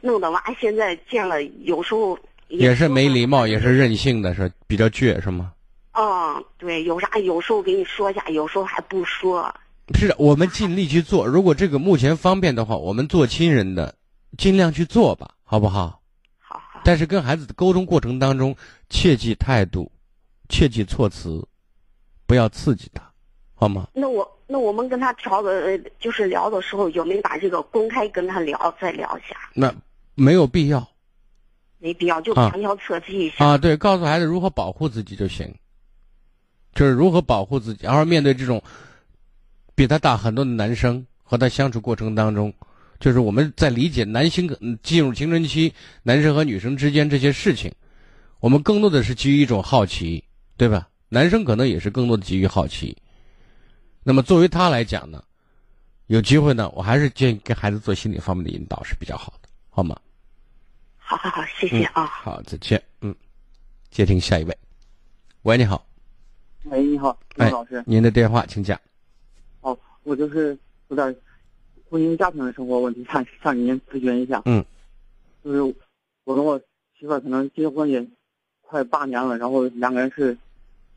[0.02, 5.54] 弄得娃现在见了有时候也是没礼貌，也是任性的，是比较倔，是吗？
[5.94, 9.54] 嗯，对，有啥有时候给你说一下，有时候还不说。
[9.96, 11.26] 是的，我们尽力去做。
[11.26, 13.96] 如果这个目前方便的话，我们做亲人的
[14.38, 16.02] 尽量去做吧，好不好？
[16.38, 18.56] 好好，但是跟孩子的沟通过程当中，
[18.90, 19.92] 切记态度，
[20.48, 21.46] 切记措辞，
[22.26, 23.12] 不要刺激他，
[23.56, 23.88] 好吗？
[23.94, 29.36] 那我那我们跟他调个呃就是聊的时候，有没有把这个公开跟他聊再聊一下？
[29.54, 29.74] 那
[30.16, 30.88] 没有必要
[31.80, 33.46] 没必要，就啊旁敲侧击一下。
[33.46, 33.58] 啊。
[33.58, 35.54] 对，告诉孩子如何保护自己就行，
[36.74, 38.62] 就是如何保护自己，然后面对这种
[39.80, 42.54] 比他大很多的男生和他相处过程当中，
[43.00, 45.74] 就是我们在理解男性嗯进入青春期，
[46.04, 47.74] 男生和女生之间这些事情，
[48.42, 50.22] 我们更多的是基于一种好奇，
[50.58, 50.90] 对吧？
[51.08, 52.94] 男生可能也是更多的基于好奇。
[54.04, 55.24] 那么作为他来讲呢，
[56.08, 59.98] 有机会呢，我还是建议给孩子做心理方面的引导是比较好的，好吗？
[60.98, 62.06] 好好好，谢谢啊。
[62.06, 62.84] 好，再见。
[63.00, 63.16] 嗯，
[63.92, 64.58] 接听下一位。
[65.44, 65.88] 喂，你好，
[66.66, 67.82] 喂，你好，哎刘老师。
[67.88, 68.78] 您的电话请讲。
[70.10, 70.58] 哦，我就是
[70.88, 71.16] 有点
[71.90, 74.42] 婚姻家庭的生活问题，想向您咨询一下。
[74.46, 74.66] 嗯。
[75.44, 75.62] 就是
[76.24, 76.60] 我跟我
[76.98, 78.06] 媳妇儿可能结婚也
[78.62, 80.38] 快八年了，然后两个人是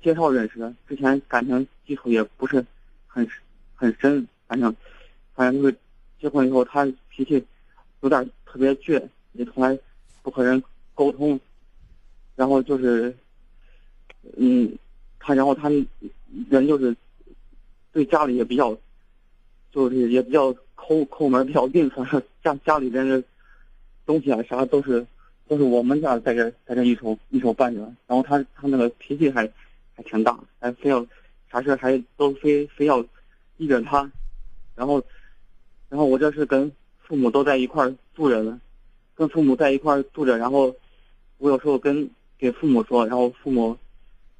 [0.02, 2.64] 介绍认识的，之前感情基础也不是
[3.06, 3.26] 很
[3.74, 4.74] 很深，反正
[5.34, 5.76] 反正就是
[6.20, 7.44] 结婚以后，她脾气
[8.00, 9.02] 有点特别倔，
[9.32, 9.78] 也从来
[10.22, 10.62] 不和人
[10.94, 11.38] 沟通，
[12.34, 13.14] 然后就是
[14.36, 14.76] 嗯，
[15.20, 15.70] 她然后她
[16.50, 16.96] 人就是
[17.92, 18.76] 对家里也比较，
[19.73, 23.23] 就是也比较抠抠门，比较吝啬，家家里边的
[24.05, 25.05] 东西啊啥都是
[25.49, 29.51] 都是我们家在这在这一手一手办着，然后他他那个脾气还
[29.95, 31.07] 还挺大，还非要
[31.51, 33.05] 啥事还都非非要
[33.57, 34.11] 依着他，
[34.75, 35.03] 然后
[35.89, 38.61] 然后我这是跟父母都在一块住着呢，
[39.14, 40.75] 跟父母在一块住着，然后
[41.39, 43.77] 我有时候跟给父母说，然后父母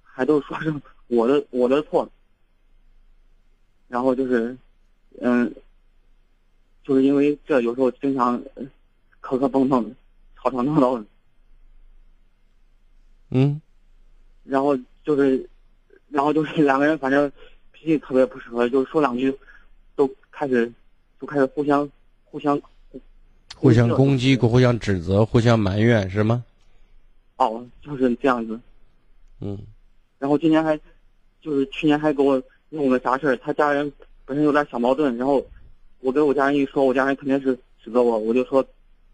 [0.03, 0.75] 还都说是
[1.07, 2.09] 我的我的错，
[3.89, 4.57] 然后就是，
[5.21, 5.55] 嗯，
[6.83, 8.65] 就是因为这有时候经常呃
[9.21, 9.95] 磕磕碰碰，
[10.37, 11.05] 吵吵闹闹的，
[13.31, 13.61] 嗯
[14.45, 15.49] 然后就是，
[16.09, 17.31] 然后就是两个人反正
[17.71, 19.33] 脾气特别不适合，就是说两句
[19.95, 20.71] 都开始
[21.21, 21.89] 就开始互相
[22.25, 22.61] 互相
[23.55, 26.45] 互相攻击、互相指责、互相埋怨，是吗？
[27.37, 28.59] 哦，就是这样子。
[29.41, 29.59] 嗯
[30.19, 30.79] 然后今年还，
[31.41, 33.93] 就是去年还给我弄个啥事儿，他家人
[34.33, 35.45] 本身有点小矛盾，然后
[36.01, 37.55] 我跟我家人一说，我家人肯定是
[37.85, 38.65] 指责我，我就说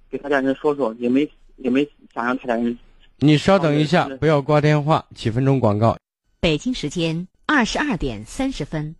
[0.09, 1.83] 给他家人说说，也没也没
[2.15, 2.79] 想让他家人
[3.17, 5.97] 你稍等一下，不要挂电话，几分钟广告。
[6.39, 8.95] 北京时间二十二点三十分。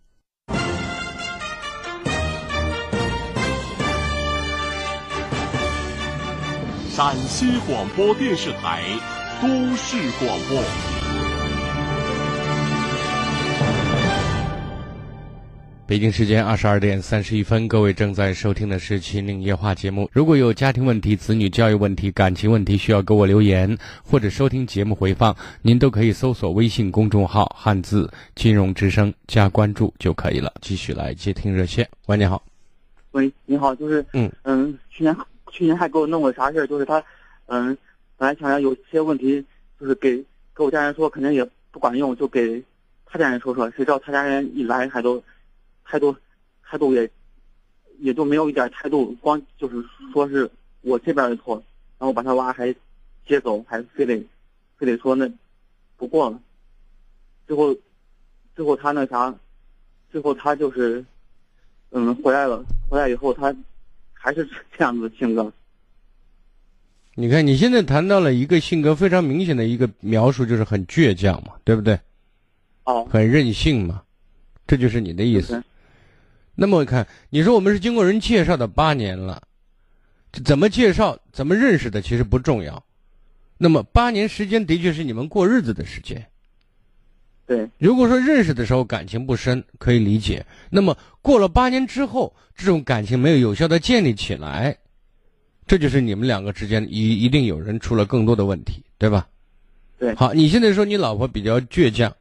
[6.89, 8.83] 陕西广播电视台
[9.41, 9.47] 都
[9.77, 10.98] 市广播。
[15.89, 20.07] 北京时间二十二点三十一分，各位正在收听的是《秦岭夜话》节目。
[20.13, 30.53] 如果有家庭问题、子女教育问题、感情问题需要给我留言，或者收听节目回放，您都可以搜索微信公众号“汉字金融之声”加关注就可以了。
[30.61, 31.89] 继续来接听热线。
[32.05, 32.43] 喂，你好。
[33.13, 35.17] 喂，你好，就是嗯嗯，去年
[35.51, 37.03] 去年还给我弄个啥事儿，就是他
[37.47, 37.75] 嗯，
[38.15, 39.43] 本来想要有些问题
[39.79, 40.23] 就是给
[40.55, 42.63] 给我家人说，肯定也不管用，就给
[43.07, 45.23] 他家人说说，谁知道他家人一来还都
[45.89, 46.15] 态度
[46.63, 47.09] 态度也
[47.97, 49.83] 也就没有一点态度，光就是
[50.13, 50.47] 说是
[50.81, 51.55] 我这边的错，
[51.97, 52.71] 然后把他娃还
[53.25, 54.23] 接走，还非得
[54.77, 55.27] 非得说那
[55.97, 56.39] 不过了，
[57.47, 57.75] 最后，
[58.55, 59.33] 最后他那啥，
[60.11, 61.03] 最后他就是，
[61.89, 62.63] 嗯，回来了。
[62.87, 63.55] 回来以后，他
[64.13, 65.51] 还是 这样子性格。
[67.15, 71.99] 你看，你现在谈到了一个性格非常明显的一个描述，就是很倔强嘛，对不对？
[72.85, 74.03] 哦，很任性嘛，
[74.65, 75.61] 这就是你的意思。
[76.59, 79.41] 对那么我看，你说我们是经过人介绍的八年了，
[80.31, 82.83] 这怎么介绍、怎么认识的，其实不重要。
[83.57, 86.27] 那么八年时间的确是你们过日子的时间。
[87.45, 90.45] 对，如果说认识的时候感情不深，可以理解。
[90.69, 94.77] 那么过了八年之后，这种感情没有有效的建立起来，
[95.65, 99.27] 这就是你们两个之间一一定有人出了更多的问题，对吧？
[99.97, 102.15] 对好，你现在说你老婆比较倔强，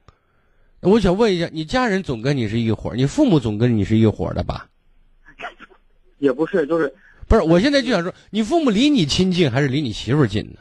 [0.80, 4.68] 我想问一下，你家人总跟你是一伙儿，你父母总跟你是一伙儿的吧？
[6.18, 6.92] 也不是，就是
[7.26, 10.60] 不是，我现在就想说，你父母离你亲近还是离你媳妇儿近呢？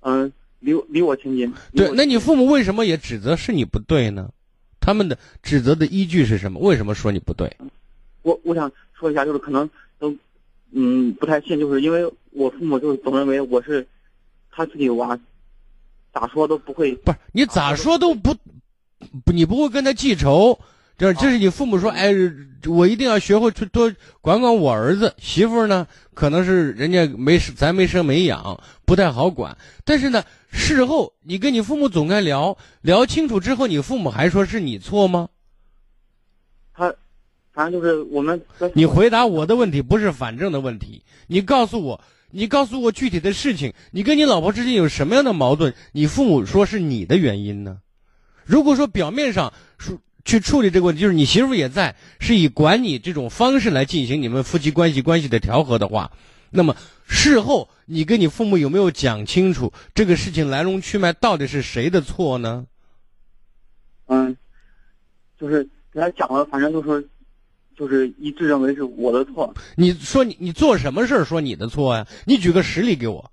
[0.00, 1.52] 嗯，离离我亲近。
[1.72, 4.30] 对那你父母为什么也指责是你不对呢？
[4.80, 6.60] 他们的指责的依据是什么？
[6.60, 7.56] 为什么说你不对？
[8.22, 9.68] 我我想说一下，就是可能
[9.98, 10.14] 都
[10.70, 13.84] 嗯不太信，就是因为我父母就是总认为我是
[14.50, 15.18] 他自己娃，
[16.12, 16.94] 咋说都不会。
[16.96, 18.40] 不是你咋说都不不，
[19.26, 20.58] 你不会跟他记仇，
[20.96, 22.12] 这这是你父母说，哎，
[22.66, 29.56] 我一定要学会去多管管我儿子媳妇呢，可能是人家没咱没生没养，不太好管。
[29.84, 35.28] 但是呢，事后你跟你父母总该聊聊清楚之后，你父母还说是你错吗？
[36.72, 36.94] 他
[37.52, 38.40] 反正就是我们
[38.74, 41.02] 你回答我的问题，不是反正的问题。
[41.26, 45.74] 你告诉我，你告诉我具体的事情，你跟你老婆之间有什么样的矛盾？
[45.92, 47.78] 你父母说是你的原因呢？
[48.46, 56.10] 如果说表面上说去处理这个问题，就是你媳妇也在，是以管你这种方式来进行你们夫妻关系关系的调和的话，
[56.50, 56.74] 那么
[57.06, 62.66] 事后你跟你父母有没有讲清楚这个事情来龙去脉到底是谁的错呢？
[64.06, 64.36] 嗯，
[65.38, 67.08] 就是给他讲了，反正就是
[67.76, 72.06] 就是一致认为是我的错你说你你做什么事儿说你的错呀？
[72.24, 73.30] 你举个实例给我。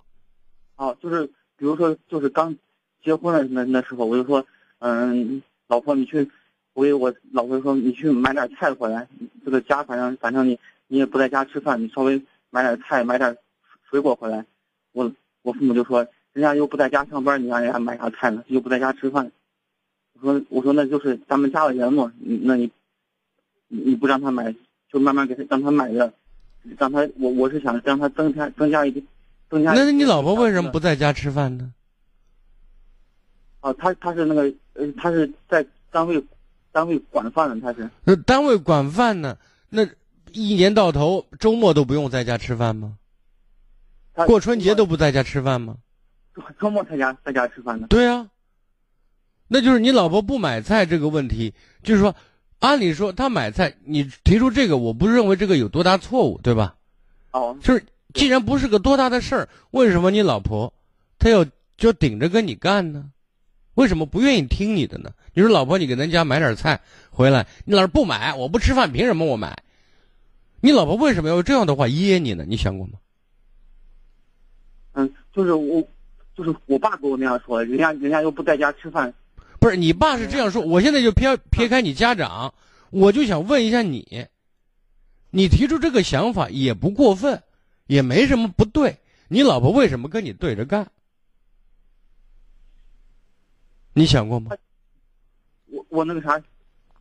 [0.76, 2.56] 啊，就是比如说就是刚
[3.02, 4.44] 结婚的那那时候，我就说，
[4.86, 6.30] 嗯，老婆你去，
[6.74, 9.08] 我给我老婆说你去买点菜回来，
[9.42, 10.58] 这个家反正反正你
[10.88, 13.34] 你也不在家吃饭，你稍微买点菜买点
[13.88, 14.44] 水果回来，
[14.92, 15.10] 我
[15.40, 18.44] 我父母就说人家又不在家上班，你让人家买啥菜呢？
[18.48, 19.32] 又不在家吃饭。
[20.12, 22.70] 我说我说那就是咱们家的人嘛，那你
[23.68, 24.54] 你你不让他买，
[24.92, 26.12] 就慢慢给他让他买着，
[26.76, 29.02] 让他我我是想让他增加增加一点
[29.48, 29.72] 增加。
[29.72, 31.72] 那你老婆为什么不在家吃饭呢？
[33.60, 36.22] 啊，她她是那个呃，他是在单位
[36.72, 39.36] 单位管饭的，他是那单位管饭呢？
[39.68, 39.86] 那
[40.32, 42.98] 一年到头周末都不用在家吃饭吗？
[44.26, 45.76] 过春节都不在家吃饭吗？
[46.34, 47.86] 周周末在家在家吃饭呢。
[47.88, 48.28] 对啊，
[49.48, 52.14] 那就是你老婆不买菜这个问题，就是说，
[52.58, 56.76] 按理说她买菜，你提出这个，我不认为这个有多大错误，对吧？
[57.32, 60.72] 哦，就是既然不是个多大的事儿，为什么你老婆
[61.18, 61.44] 她要
[61.76, 63.10] 就顶着跟你干呢？
[63.74, 65.10] 为什么不愿意听你的呢？
[65.32, 69.56] 你说老婆，你给咱家买点菜回来，你老是不买，我不吃饭，凭什么我买？
[70.60, 72.44] 你老婆为什么要这样的话噎你呢？
[72.46, 72.92] 你想过吗？
[74.92, 75.82] 嗯，就是我，
[76.36, 79.12] 就是我爸跟我那样说的，人家人家又不在家吃饭。
[79.58, 82.54] 不是你爸是这样说，我现在就撇撇开你家长，
[82.90, 84.26] 我就想问一下你，
[85.30, 87.42] 你提出这个想法也不过分，
[87.86, 90.86] 也没什么不对，你老婆为什么跟你对着干？
[93.94, 94.50] 你想过吗？
[95.66, 96.40] 我我那个啥，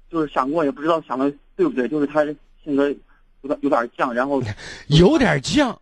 [0.09, 2.23] 就是想过，也不知道想的对不对，就是他
[2.63, 2.87] 性格
[3.41, 4.41] 有点有点犟，然后
[4.87, 5.75] 有点犟。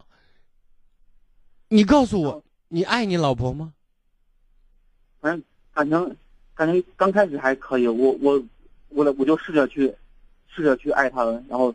[1.68, 3.74] 你告诉我，你爱你老婆吗？
[5.20, 5.44] 反正
[5.74, 6.18] 感情
[6.56, 8.42] 感情刚开始还可以，我我
[8.90, 9.94] 我我就试着去
[10.48, 11.74] 试着去爱她了，然后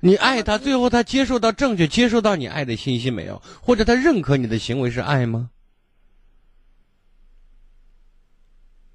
[0.00, 3.40] 你爱她，最后她接受到正确接受到你爱的信息没有？
[3.62, 5.50] 或者她认可你的行为是爱吗？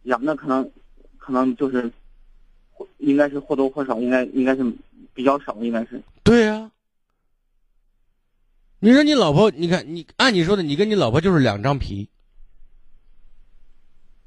[0.06, 0.72] 呀，那可能
[1.18, 1.92] 可能就是
[2.98, 4.64] 应该是或多或少，应该应该是
[5.14, 6.02] 比较少，应该是。
[6.24, 6.72] 对呀、
[8.80, 12.08] 你说你老婆，你看你按你说的，你跟你老婆就是两张皮，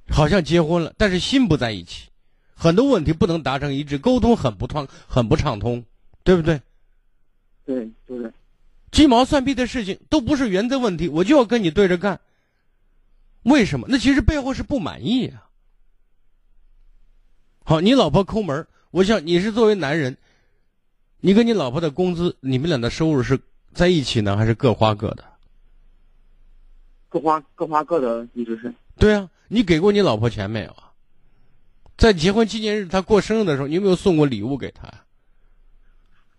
[0.09, 2.09] 好像结婚了，但是心不在一起，
[2.55, 5.85] 很多问题不能达成一致，沟通很不畅，很不畅通，
[6.25, 6.61] 对不对？
[7.65, 8.33] 对，就是
[8.91, 12.21] 鸡毛蒜皮的事情都不是原则问题，我就要跟你对着干。
[13.43, 13.87] 为什么？
[13.89, 15.48] 那其实背后是不满意啊。
[17.69, 20.17] 好，你老婆抠门儿我想你是作为男人，
[21.21, 23.39] 你跟你老婆的工资，你们俩的收入是
[23.75, 25.25] 在一起呢，还是各花各的？
[27.11, 28.73] 各花各花各的，一直是。
[28.97, 30.93] 对啊，你给过你老婆钱没有啊？
[31.99, 34.91] 在结婚纪念日她过生日的时候，你有没有送过礼物给她？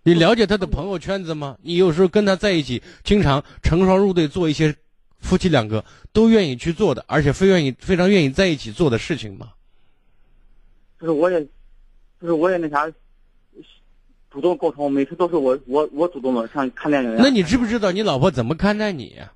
[0.02, 1.60] 你了解她的朋友圈子吗？
[1.62, 4.76] 你有时候跟她在一起，经常成双入对做一些
[5.20, 9.52] 夫妻两个都愿意去做的，而且非愿意非常愿意在一起做的事情吗？
[11.00, 11.42] 就是我也，
[12.20, 12.92] 就是我也那啥，
[14.30, 17.16] 主动沟通，每次都是我我我主动的，像看电影。
[17.18, 19.32] 那你知不知道你老婆怎么看待你呀？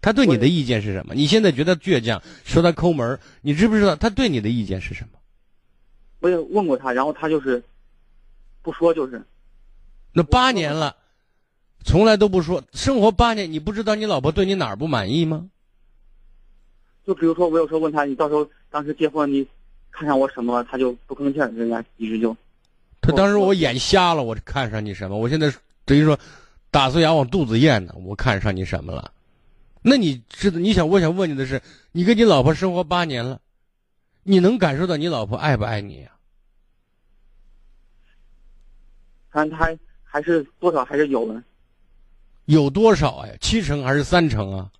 [0.00, 1.14] 他对你的意见是什么？
[1.14, 5.18] 你现在觉得倔强，说他抠门你知不知道他对你的意见是什么？
[6.20, 7.62] 我也问过他，然后他就是
[8.62, 9.24] 不说，就是。
[10.12, 10.96] 那八年了，
[11.84, 15.48] 从来都不说，生活八年，你不知道你老婆对你哪儿不满意吗？
[17.08, 19.48] 就比如说，我有时候问他，你到时候当时结婚，你
[19.90, 20.62] 看上我什么？
[20.64, 22.36] 他就不吭气儿，人家一直就。
[23.00, 25.16] 他当时我眼瞎了，我看上你什么？
[25.16, 25.50] 我现在
[25.86, 26.18] 等于说，
[26.70, 27.94] 打碎牙往肚子咽呢。
[28.04, 29.10] 我看上你什么了？
[29.80, 30.58] 那你知道？
[30.58, 33.40] 你想，我想问你的是，你跟你老婆生活八年了，
[34.22, 36.10] 你能感受到你老婆爱不爱你呀？
[39.30, 41.42] 反正他还是多少还是有的。
[42.44, 43.32] 有多少呀？
[43.40, 44.70] 七成还是三成啊？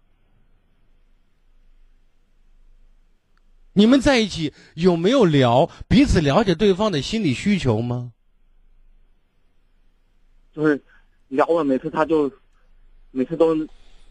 [3.72, 8.12] 你们在一起有没有聊彼此了解对方的心理需求吗？
[10.54, 10.82] 就是
[11.28, 12.30] 聊了，每次他就
[13.10, 13.54] 每次都。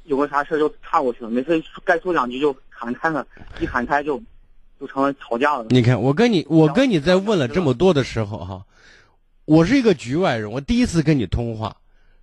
[0.07, 3.27] 有个啥事就岔过去了，每次该说两句就喊开了，
[3.59, 4.17] 一喊开就
[4.79, 5.65] 就成了吵架了。
[5.69, 8.65] 你看，我跟你我跟你在问了这么多的时候哈，
[9.43, 11.75] 我是一个局外人，我第一次跟你通话，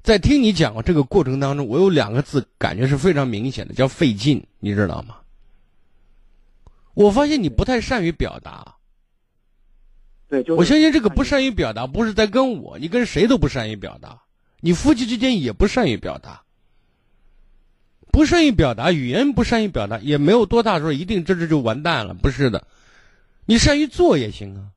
[0.03, 5.17] 在听你讲这个过程当中，我有两个字感觉是非常明显的，叫费劲，你知道吗？
[6.95, 8.77] 我发现你不太善于表达。
[10.29, 14.23] 对，就我相信这个不善于表达不是在跟我，你跟谁都不善于表达，
[14.61, 16.43] 你夫妻之间也不善于表达。
[18.11, 22.67] 不善于表达，语言不善于表达，也没有多大说一定这这就完蛋了，不是的，
[23.45, 24.71] 你善于做也行啊。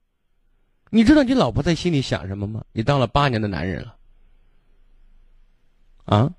[0.90, 2.64] 你知道你老婆在心里想什么吗？
[2.72, 3.96] 你当了八年的男人了，
[6.06, 6.34] 啊？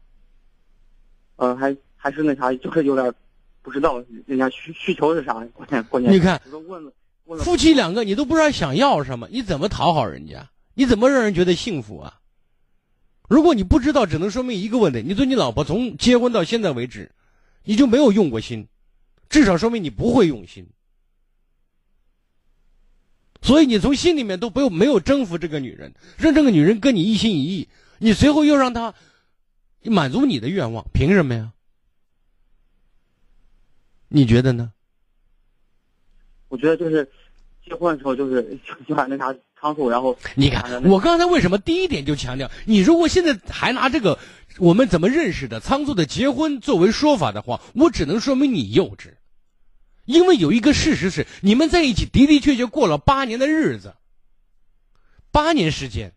[1.37, 3.15] 呃，还还是那啥，就是有点
[3.69, 6.11] 不知道人家需需求是啥，关键关键。
[6.11, 6.41] 你看，
[7.41, 10.49] 夫妻两个你都不知道想要什么，你怎么讨好人家？
[10.73, 12.21] 你怎么让人觉得幸福啊？
[13.29, 17.13] 如果你不知道，只能说明一个问题：你对你老婆从结婚到现在为止，
[17.65, 18.69] 你就没有用过心，
[19.29, 20.67] 至少说明你不会用心。
[23.43, 28.95] 所以你从心里面都不用没有征服这个女人，让这个女人跟你一心一意，你随后又让她
[29.83, 31.53] 满足你的愿望，凭什么呀？
[34.09, 34.73] 你觉得呢？
[36.49, 37.11] 我觉得就是
[37.65, 39.35] 结婚的时候就是 就把那啥。
[39.61, 44.17] 仓促，然后你看，我刚才为什么第一点就强调，你如果现在还拿这个
[44.59, 49.15] 我们怎么认识的仓促的结婚作为说法的话，我只能说明你幼稚。
[50.05, 53.97] 因为有一个事实是，你们在一起的的确确过了八年的日子，
[55.33, 56.13] 八年时间，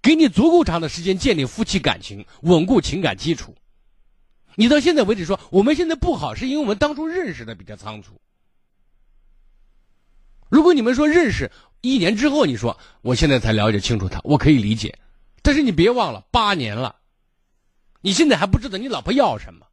[0.00, 3.56] 给你足够长的时间建立夫妻感情，稳固情感基础。
[4.54, 8.20] 你到现在为止说我们现在不好，是因为我们当初认识的比较仓促。
[10.48, 11.50] 如果你们说认识，
[11.80, 14.98] 一年之后，你说我现在才了解清楚他，我可以理解，
[15.40, 16.96] 但是你别忘了八年了，
[18.02, 19.66] 你现在还不知道你老婆要什么，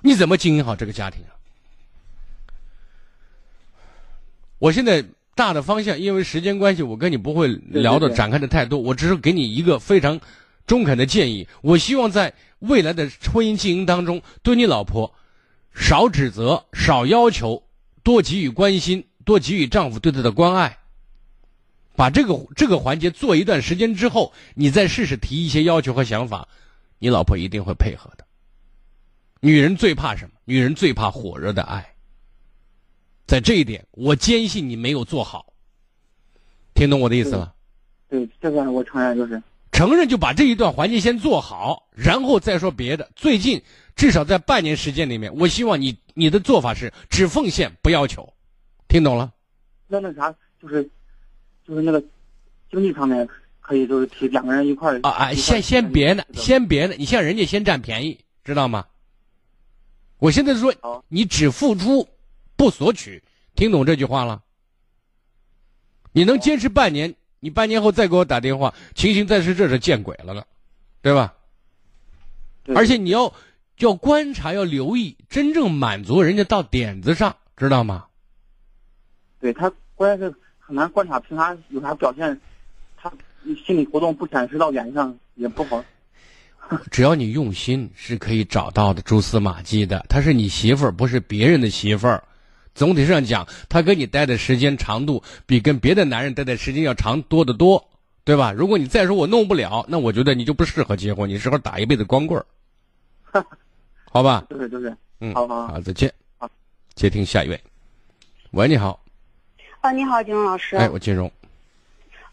[0.00, 1.36] 你怎么经营好这个家庭啊？
[4.58, 5.04] 我现在
[5.34, 10.18] 大的方向，因为时间关系，我跟你不会聊的展开的太多，我只是给你一个非常
[10.66, 11.46] 中肯的建议。
[11.60, 12.32] 我希望在
[12.62, 15.14] 未来的婚姻经营当中，对你老婆
[15.72, 17.62] 少指责，少要求，
[18.02, 19.06] 多给予关心。
[19.24, 20.78] 多给予丈夫对她的关爱，
[21.94, 26.48] 把这个这个环节做一段时间之后，你再试试提一些要求和想法，
[26.98, 28.26] 你老婆一定会配合的。
[29.38, 30.32] 女人最怕什么？
[30.44, 31.94] 女人最怕火热的爱。
[33.28, 35.52] 在这一点，我坚信你没有做好。
[36.74, 37.54] 听懂我的意思了？
[38.08, 39.40] 对，这个我承认，就是
[39.82, 43.10] 承认就把这一段环节先做好，然后再说别的。
[43.16, 43.60] 最近
[43.96, 48.32] 至少在半年时间里面，我希望你你的做法是只奉献不要求。
[48.86, 49.32] 听懂了，
[49.88, 50.88] 那那啥就是，
[51.66, 52.00] 就是那个
[52.70, 53.28] 经济上面
[53.60, 58.86] 可以就是提两个人一块儿啊啊，先先别的，先别的，你向人家先占便宜，知道吗？
[60.18, 60.72] 我现在说，
[61.08, 62.08] 你只付出
[62.54, 63.20] 不索取，
[63.56, 64.44] 听懂这句话了？
[66.12, 70.44] 你能坚持半年，你半年后再给我打电话，情形再是这是见鬼了呢，
[71.00, 71.34] 对吧？
[72.72, 73.34] 而且你要
[73.78, 78.06] 要观察，要留意，真正满足人家到点子上，知道吗？
[79.40, 82.40] 对他关键是很难观察，平常有啥表现，
[82.96, 83.12] 他
[83.66, 85.84] 心理活动不显示到脸上也不好。
[86.92, 90.06] 只要你用心，是可以找到的蛛丝马迹的。
[90.08, 92.22] 她是你媳妇儿，不是别人的媳妇儿。
[92.74, 97.88] 总体上讲，他跟你待的时间长度比跟别的男人待的时间要长多得多，
[98.24, 98.52] 对吧？
[98.52, 102.40] 如果你再说我弄不了，那我觉得你就不适合结婚，你适合打一辈子光棍
[103.32, 103.44] 儿，
[104.10, 104.44] 好吧？
[104.48, 106.12] 就是就是，嗯，好好好，再见。
[106.38, 106.48] 好，
[106.94, 107.60] 接听下一位。
[108.52, 109.02] 喂，你好，
[109.80, 110.76] 啊，你好，金融老师。
[110.76, 111.14] 哎，我金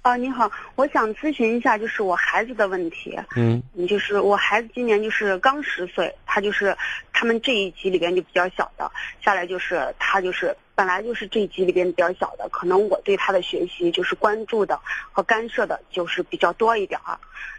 [0.01, 3.17] 融，啊，你好，我想咨询一下，就是我孩子的问题。
[3.35, 6.75] 嗯嗯，就是我孩子今年就是刚十岁，他就是
[7.13, 8.89] 他们这一级里边就比较小的，
[9.21, 14.79] 下来就是他就是本来就是这一级里边比较小的，可能我对他的学习就是关注的
[15.11, 17.17] 和干涉的就是比较多一点儿。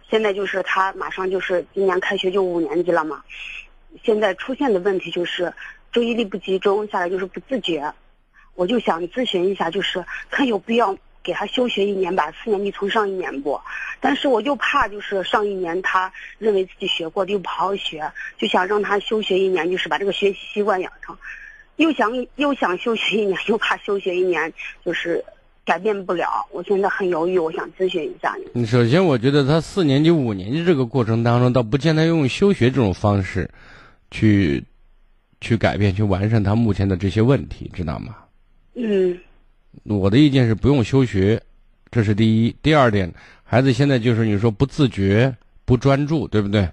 [0.08, 3.22] 现在就是他马上就是今年开学就五年级了嘛，
[4.02, 5.52] 现在出现的问题就是
[5.92, 7.92] 注意力不集中，下来就是不自觉。
[8.56, 13.60] 我就想咨询一下，就是 看有必要给他休学一年，把四年级从上一年不？
[14.00, 21.16] 但是我就怕就是上一年他认为自己学过的又不好好学，就想让他休学一年，就是把这个学习习惯养成。
[21.76, 24.52] 又想又想休学一年，又怕休学一年
[24.84, 25.24] 就是
[25.64, 26.46] 改变不了。
[26.50, 28.60] 我现在很犹豫，我想咨询一下你。
[28.60, 33.50] 你首先，我觉得他四年级、五年级这个过程当中，倒不见得用休学这种方式，
[34.10, 34.62] 去，
[35.40, 38.16] 去改变、去完善他目前的这些问题，知道吗？
[38.74, 39.18] 嗯
[39.84, 41.40] 我的意见是不用休学，
[41.90, 42.56] 这是第一。
[42.62, 43.12] 第二点，
[43.44, 46.68] 孩子现在就是你说不自觉、不专注，对不对？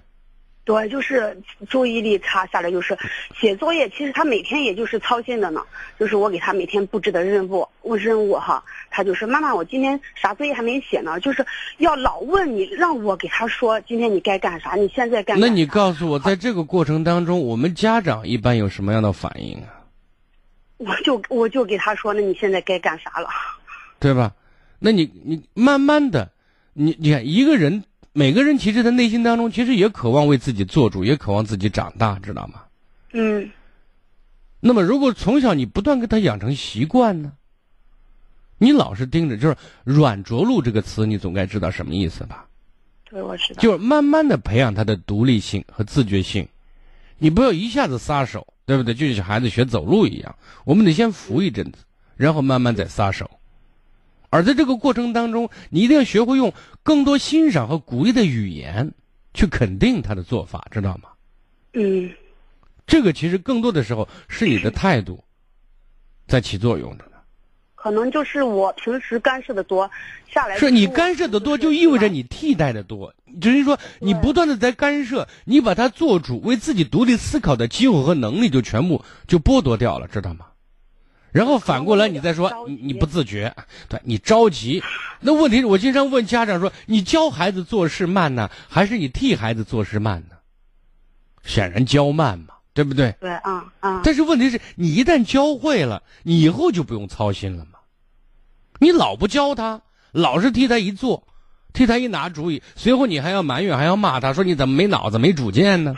[0.64, 1.34] 对，就是
[1.66, 2.94] 注意力差下来，就是
[3.40, 3.88] 写作业。
[3.88, 5.62] 其实他每天也就是操心的呢，
[5.98, 11.42] 就是我给他每天布置的任务，问任务哈，他就是妈妈，我今天啥作业还没写呢，就是
[11.78, 15.46] 要老问你，让我给他说今天你该干啥，你现在干啥。
[15.46, 19.77] 那你告诉我，在这个过程当中，我们家长一般有什么样的反应啊？
[20.78, 23.28] 我就我就给他说，那你现在该干啥了？
[24.00, 24.34] 对吧？
[24.78, 26.30] 那你你慢慢的，
[26.72, 32.62] 你你看一个人，每个人其实，他内心当中，其实也渴望为自己做主，也渴望自己长大，知道吗？
[33.12, 33.50] 嗯
[34.60, 37.32] 那么，如果从小你不断给他养成习惯呢，
[38.58, 42.46] 你老是盯着，就是“软着陆”这个词，你总该知道什么意思吧？
[43.08, 43.62] 对，我知道。
[43.62, 46.48] 就是慢慢的培养他的独立性和自觉性，
[47.18, 48.92] 你不要一下子撒手，对不对？
[48.92, 51.78] 就像孩子学走路一样，我们得先扶一阵子，
[52.16, 53.30] 然后慢慢再撒手。
[54.28, 56.52] 而在这个过程当中，你一定要学会用
[56.82, 58.92] 更多欣赏和鼓励的语言
[59.32, 61.08] 去肯定他的做法，知道吗？
[61.72, 62.10] 嗯
[62.86, 65.24] 这个其实更多的时候是你的态度
[66.26, 67.07] 在起作用的呢。
[67.80, 69.88] 可能就是我平时干涉的多，
[70.28, 73.14] 下来是你干涉的多，就意味着你替代的多。
[73.40, 80.46] 只是说你不断的在干涉，你把他做主、为自己独立思考的机会和能力就全部就剥夺掉了，知道吗？
[81.30, 83.54] 然后反过来你再说你你不自觉，
[83.88, 84.82] 对你着急。
[85.20, 90.36] 那问题是我经常问家长说：你教孩子做事慢呢，还是你替孩子做事慢呢？
[91.44, 93.12] 显然教慢嘛，对不对？
[93.18, 94.00] 对啊啊。
[94.04, 97.80] 但是问题是你一旦教会了，你以后就不用操心了嘛。
[98.78, 101.26] 你老不教他，老是替他一做，
[101.72, 105.92] 替他一拿主意，随后你还要埋怨，还要骂他，说你怎么没脑子、没主见呢？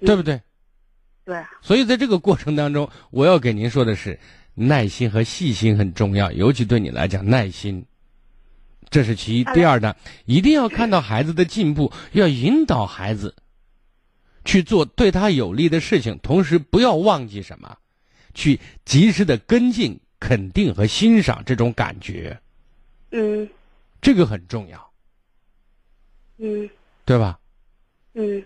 [0.00, 0.40] 对不对？
[1.26, 1.44] 对。
[1.60, 4.18] 所以在这个过程当中，我要给您说的是，
[4.54, 7.84] 耐心和细心很重要，尤其对你来讲，耐心，
[8.88, 9.44] 这是其一。
[9.52, 13.34] 第二呢，一定要看到孩子的进步，要引导孩子
[14.46, 17.76] 去做对他有利的事情，同时不要忘记什么，
[18.32, 22.40] 去及时的跟进、肯定和欣赏这种感觉，
[23.10, 23.46] 嗯
[24.00, 24.90] 这个很重要，
[26.38, 26.70] 嗯
[27.04, 27.38] 对吧？
[28.14, 28.42] 嗯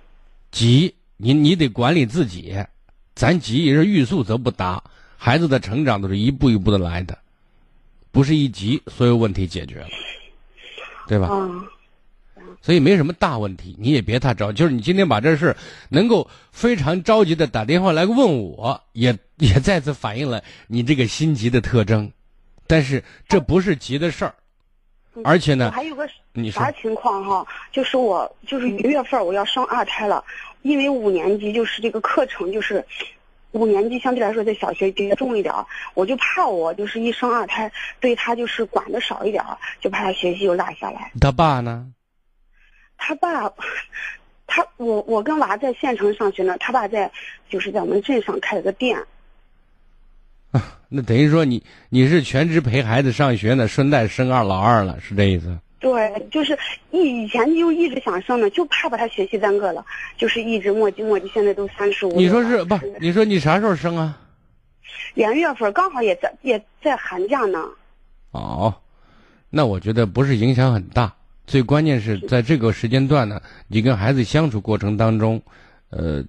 [0.51, 2.56] 急，你你得管理自己，
[3.14, 4.82] 咱急也是欲速则不达。
[5.16, 7.18] 孩子的成长都是一步一步的来的，
[8.10, 9.89] 不是一急所有问题解决了，
[11.06, 11.28] 对吧？
[11.28, 11.47] 啊
[12.62, 14.59] 所以没什么大问题，你也别太着急。
[14.59, 15.57] 就是你今天把这事
[15.89, 22.11] 能够非常着急的打电话来问我，也 也再次反映了你这个心急的特征。
[22.66, 24.35] 但是这不是急的事儿，
[25.24, 27.47] 而且呢我，还有个你啥情况哈？
[27.73, 30.24] 就是我就是一月份我要生二胎了，
[30.62, 32.85] 因为五年级就是这个课程就是。
[33.53, 37.69] 五年级相对来说在小学比较重一点儿，我就怕我就是一生二胎，
[37.99, 41.11] 对他就是管的少一点儿，就怕他学习又落下来。
[41.20, 41.89] 他爸呢？
[43.01, 43.51] 他爸，
[44.47, 47.10] 他我我跟娃在县城上学呢，他爸在
[47.48, 48.97] 就是在我们镇上开了个店。
[50.89, 55.56] 那等于说你你是全职陪孩子上学呢，顺带生二老二了，是这意思？
[55.78, 56.59] 对，就是
[56.90, 59.85] 以以前就一直想生呢，就怕把他学习耽搁了，
[60.18, 62.12] 就是一直磨叽磨叽，现在都三十五。
[62.12, 62.78] 你说是不？
[63.01, 64.20] 你说你啥时候生啊？
[65.14, 67.64] 两月份刚好也在也在寒假呢。
[68.32, 68.74] 哦，
[69.48, 71.14] 那我觉得不是影响很大，
[71.51, 75.43] 最关键是在这个时间段呢，你跟孩子相处过程当中，
[75.89, 76.24] 呃，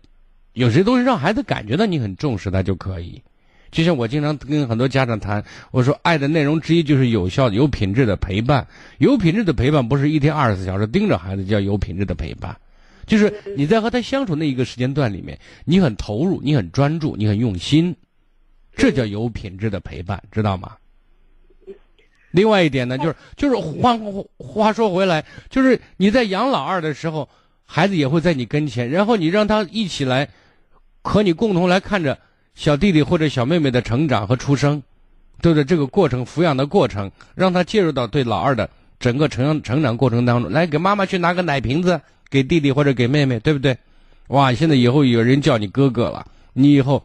[0.54, 3.22] 有些东西让孩子感觉到你很重视他就可以。
[3.70, 8.66] 就像我经常跟很多家长谈，我说爱的内容之一就是有效、有品质的陪伴。
[8.98, 12.58] 有品质的陪伴不是一天二十四小时盯着孩子，叫有品质的陪伴，
[13.06, 17.96] 就是你在和他相处那一个时间段里面，你很投入，你很专注，你很用心，
[18.76, 20.72] 这叫有品质的陪伴，知道吗？
[22.32, 23.98] 另外一点呢，就是就是话
[24.38, 27.28] 话说回来，就是你在养老二的时候，
[27.66, 30.28] 孩子也会在你跟前，然后你让他一起来
[31.02, 32.18] 和你共同来看着。
[32.54, 34.84] 小弟弟或者小妹妹的成长和出生，
[35.42, 35.64] 对不对？
[35.64, 42.00] 这个过程抚养的过程，让他介入到对老二的整个成长成长过程当中来，给妈妈去拿个奶瓶子，
[42.30, 43.76] 给弟弟或者给妹妹，对不对？
[44.28, 44.54] 哇！
[44.54, 47.02] 现在以后有人叫你哥哥了，你以后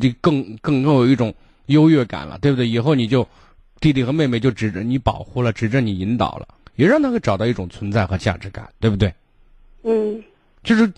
[0.00, 1.32] 这更更更有一种
[1.66, 2.66] 优越感了，对不对？
[2.66, 3.28] 以后你就
[3.82, 9.12] 弟弟和妹妹就指着你保护了，指着你引导了，也让他会找到一种存在和价值感，对不对？
[9.82, 10.22] 嗯，
[10.62, 10.90] 就是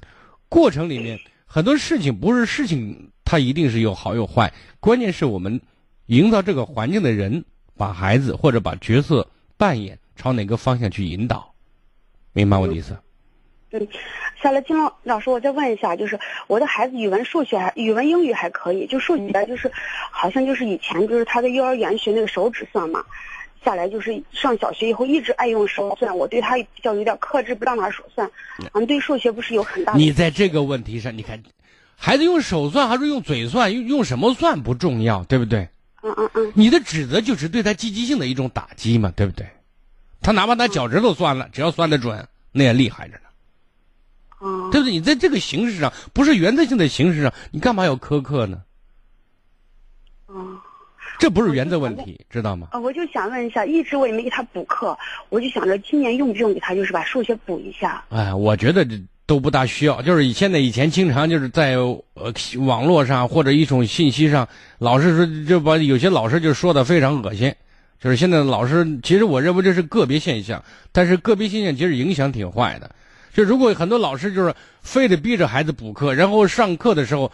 [0.48, 3.10] 过程里面很多事情不是事情。
[3.26, 5.58] 它一定是有好有坏，关键是我们
[6.06, 7.42] 营造这个环境的人，
[7.74, 11.54] 把孩子或者把角色扮演朝哪个方向去引导，
[12.34, 12.98] 明白我的意思？
[13.76, 13.88] 嗯，
[14.40, 19.68] 下来金老老师，我再问一下，就是我的孩子语文、数学还语文、英语还可以，就数学就是
[20.12, 23.04] 好像就是以前就是他在幼儿园学那个手指算嘛，
[23.64, 28.30] 下来就是上小学以后一直爱用手算，我对他比较有点克制，不让他手算。
[28.74, 29.98] 嗯，对数学不是有很大的？
[29.98, 31.42] 你在这个问题上，你看。
[31.96, 33.72] 孩子用手算还是用嘴算？
[33.72, 35.68] 用用什么算不重要，对不对？
[36.02, 36.52] 嗯嗯嗯。
[36.54, 39.46] 你的指责就是对他积极性的一种打击嘛，对不对？
[40.20, 43.23] 他哪怕拿脚趾头算了，只要算得准，那也厉害着呢。
[44.40, 44.70] 嗯。
[44.70, 44.92] 对不对？
[44.92, 48.62] 你在这个形式上，不是原则性的形式上，你干嘛要苛刻呢？
[50.28, 50.58] 嗯。
[51.18, 52.68] 这不是原则问题，知道吗？
[52.72, 54.96] 啊，我就想问一下，一直我也没给他补课，
[55.28, 58.04] 我就想着今年用不用给他，就是把数学补一下。
[58.08, 59.00] 哎，我觉得这。
[59.26, 62.04] 都不大需要，就是现在以前经常就是在呃
[62.58, 64.46] 网络上或者一种信息上，
[64.76, 67.54] 老师说就把有些老师就说的非常恶心，
[67.98, 70.62] 就是现在老师，其实我认为这是个别现象，
[70.92, 72.94] 但是个别现象其实影响挺坏的。
[73.34, 77.30] 就如果很多老师就是非得逼着孩子补课，然后上课的时候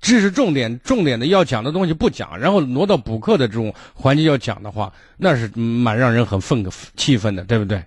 [0.00, 6.66] 知识重点重点的要讲的东西不讲，然后挪到补课的这种环节要讲的话，那是蛮让人很愤
[6.96, 7.84] 气愤的，对不对？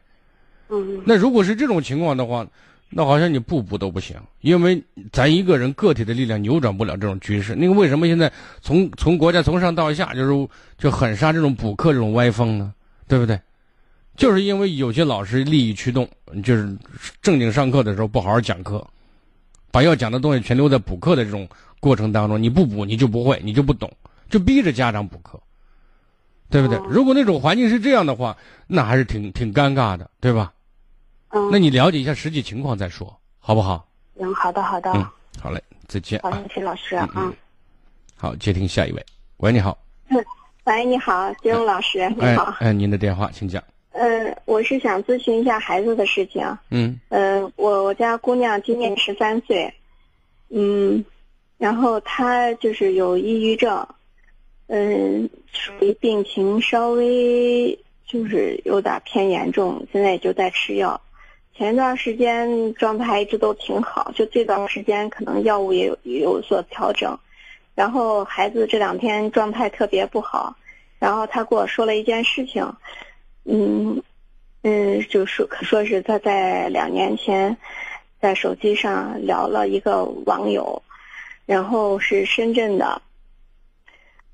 [0.69, 1.01] 嗯。
[1.05, 2.47] 那如果是这种情况的话。
[2.89, 4.81] 那好像你不补都不行，因为
[5.11, 7.53] 咱一个人个体的力量扭转不了这种局势。
[7.53, 8.31] 那个为什么现在
[8.61, 10.47] 从从国家从上到下就是
[10.77, 12.73] 就狠杀这种补课这种歪风呢？
[13.05, 13.37] 对不对？
[14.17, 16.09] 就是因为有些老师利益驱动，
[16.43, 16.75] 就是
[17.21, 18.85] 正经上课的时候不好好讲课，
[19.71, 21.47] 把要讲的东西全留在补课的这种
[21.79, 22.41] 过程当中。
[22.41, 23.89] 你不补你就不会，你就不懂，
[24.27, 25.39] 就逼着家长补课，
[26.49, 26.79] 对不对？
[26.89, 28.35] 如果那种环境是这样的话，
[28.65, 30.51] 那还是挺挺尴尬的，对吧？
[31.29, 33.87] 嗯，那你了解一下实际情况再说，好不好？
[34.15, 34.91] 嗯，好的，好的。
[34.93, 35.05] 嗯，
[35.39, 36.19] 好嘞，再见。
[36.23, 37.07] 好，谢谢老师啊。
[38.15, 39.05] 好，接听下一位。
[39.37, 39.77] 喂，你好。
[40.07, 40.17] 嗯，
[40.65, 42.55] 喂，你好，金荣老师，你好。
[42.59, 43.63] 哎，您的电话，请讲。
[43.99, 46.45] 嗯，我是想咨询一下孩子的事情。
[46.69, 46.99] 嗯。
[47.09, 49.73] 嗯，我我家姑娘今年十三岁，
[50.49, 51.03] 嗯，
[51.57, 53.87] 然后她就是有抑郁症，
[54.67, 61.01] 嗯，属于病情稍微就是有点偏严重，现在也就在吃药。
[61.55, 67.17] 前一段时间状态一直都挺好，就这段时间可能药物也有有所调整，
[67.73, 70.55] 然后孩子这两天状态特别不好，
[70.99, 72.71] 然后他跟我说了一件事情，
[73.47, 74.03] 嗯
[74.61, 77.57] 嗯，就说说是他在两年前
[78.21, 80.83] 在手机上聊了一个网友，
[81.45, 83.01] 然后是深圳的，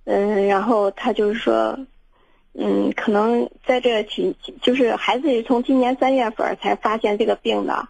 [0.03, 1.79] 嗯，然后他就是说。
[2.55, 7.87] 嗯，可能在这几就是孩子是从今年三月份才发现这个病的，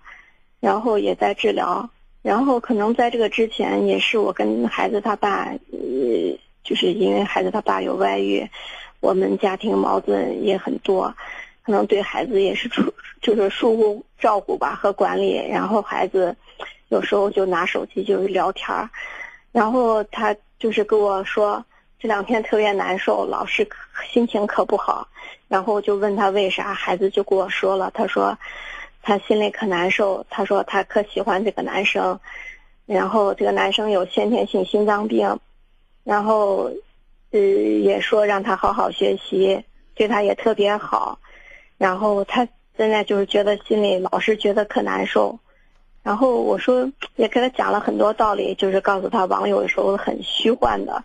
[0.62, 1.90] 然后也在治疗，
[2.22, 8.50] 然后可能在这个之前也是我跟孩子他爸，呃，就是因为孩子他爸有外遇，
[9.04, 11.14] 我们家庭矛盾也很多，
[11.62, 16.34] 可能对孩子也是疏就是疏忽照顾吧和管理，然后孩子
[16.88, 18.90] 有时候就拿手机就是聊天
[19.52, 21.64] 然后他就是跟我说。
[22.00, 23.66] 这两天特别难受，老是
[24.12, 25.08] 心情可不好，
[25.48, 28.38] 然后就问他为啥，孩子就跟我说了，他说
[29.02, 32.20] 他心里可难受，他说他可喜欢这个男生，
[32.86, 35.40] 然后这个男生有先天性心脏病，
[36.04, 36.70] 然后
[37.34, 41.20] 呃也说让他好好学习，对他也特别好，
[41.78, 42.48] 然后他
[42.78, 45.38] 现在就是觉得心里老是觉得可难受，
[46.04, 51.04] 然后我说也给他讲了很多道理，就是告诉他网友有时候很虚幻的。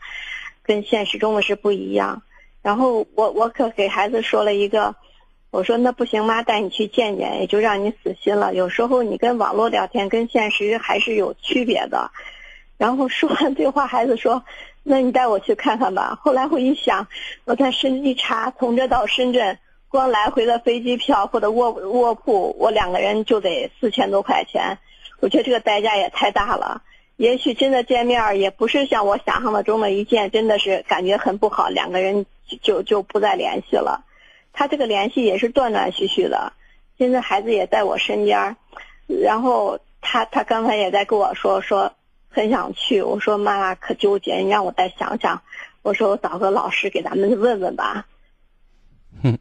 [0.63, 2.23] 跟现实中的是不一样，
[2.61, 4.95] 然后我我可给孩子说了一个，
[5.51, 8.53] 我说那不行，妈带你去见见，也就让你死心了。
[8.53, 12.11] 有时候你跟网络聊天跟现实还是有区别的。
[12.77, 14.45] 然后说完这话，孩子说
[14.90, 17.06] ：“那你带我去看看吧。”后来我一想，
[17.44, 19.59] 我在深一查，从这到深圳，
[19.89, 24.78] 光来回的飞机票或者卧卧铺，我两个人就得四千多块钱。
[25.20, 26.81] 我觉得这个代价也太大了。
[27.16, 32.24] 也许真的见面也不是像我想象的中的一见，真的是感觉很不好，两个人
[32.62, 34.06] 就就不再联系了。
[34.55, 36.55] 他这个联系也是断断续续的。
[36.97, 38.56] 现在孩子也在我身边，
[39.06, 41.93] 然后他他刚才也在跟我说说。
[42.39, 45.43] 很想去，我说妈妈可纠结，你让我再想想。
[45.82, 48.06] 我说我找个老师给咱们问问吧。
[49.23, 49.36] 嗯，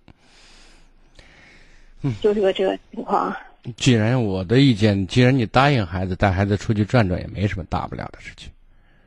[2.20, 3.36] 就是个这个情况。
[3.76, 8.50] 既然我的意见，既然你答应孩子带孩子出去转转，也没什么大不了的事情，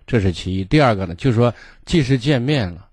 [0.06, 0.64] 这是其一。
[0.64, 1.52] 第二个呢，就是说，
[1.84, 2.86] 即使见面了，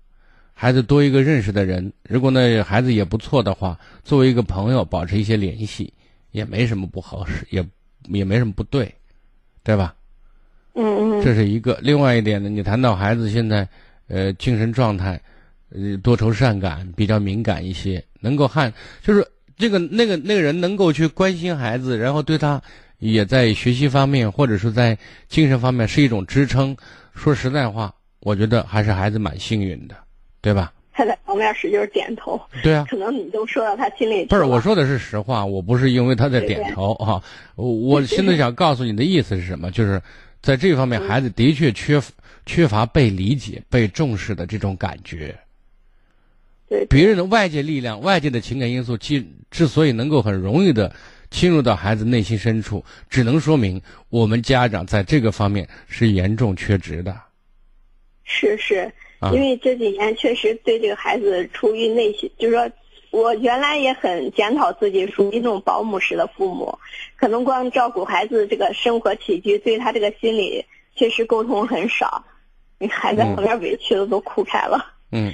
[0.52, 5.92] 孩子多一个认识的人，如果那孩子也不错的话，作为一个朋友，保持一些联系，
[6.32, 7.64] 也没什么不合适，也
[8.08, 8.92] 也没什么不对，
[9.62, 9.94] 对吧？
[10.78, 11.76] 嗯嗯，这是一个。
[11.82, 13.68] 另外一点呢，你谈到孩子现在，
[14.06, 15.20] 呃，精神状态，
[15.70, 18.72] 呃，多愁善感，比较敏感一些，能够看，
[19.02, 19.26] 就是
[19.56, 22.62] 这个那个那个人能够去关心孩子，然后对他
[23.00, 24.96] 也在学习方面或者是在
[25.26, 26.76] 精神方面是一种支撑。
[27.12, 29.96] 说实在话，我觉得还是孩子蛮幸运的，
[30.40, 30.72] 对吧？
[30.92, 32.40] 他在旁边使劲点头。
[32.62, 32.86] 对啊。
[32.88, 34.24] 可能你都说到他心里。
[34.26, 37.20] 不是，我说的是实话，我不是因为他在点头啊。
[37.56, 39.72] 我我现在想告诉你的意思是什么？
[39.72, 40.00] 就是。
[40.40, 42.00] 在这方面，孩子的确缺
[42.46, 45.36] 缺乏被理解、被重视的这种感觉。
[46.68, 50.94] 对，别人的外界力量、外界的情感因素，之之所以能够很容易的
[51.30, 57.14] 侵入到孩子内心深处，只能说明我们家长在这个方面是严重缺职的。
[58.24, 58.92] 是是，
[59.32, 62.70] 因为这几年确实对这个孩子出于内心，就是说。
[63.10, 66.78] 我原来也很检讨自己，属于那种保姆式的父母，
[67.16, 70.64] 可能光照顾孩子这个生活起居，对他这个心理
[70.94, 72.22] 确实沟通很少，
[72.78, 74.94] 你孩子旁边委屈的都哭开了。
[75.10, 75.32] 嗯，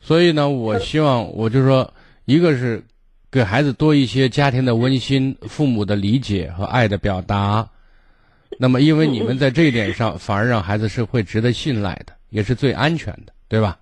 [0.00, 1.92] 所以呢，我希望我就说，
[2.24, 2.82] 一个是
[3.30, 7.68] 给孩子多一些家庭的温馨、父母的理解和爱的表达，
[8.58, 13.78] 那么因为你们在这一点上，反而让孩子是会值得信赖的，也是最安全的，对吧？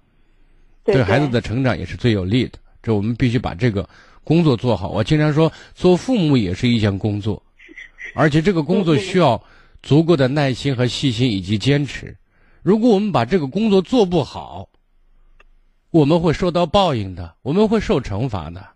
[0.85, 2.59] 对孩子的成长也是最有利的。
[2.83, 3.89] 这我们必须把这个
[4.25, 4.89] 工作做好。
[4.89, 7.43] 我经常说，做父母也是一项工作，
[8.15, 9.43] 而且这个工作需要
[9.83, 12.17] 足够的耐心和细心以及坚持。
[12.63, 14.69] 如果我们把这个工作做不好，
[15.91, 18.69] 我们会受到报应的，我们会受惩罚的。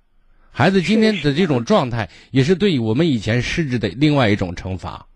[0.51, 5.07] 孩子今天的这种状态，也是对我们以前失职的另外一种惩罚。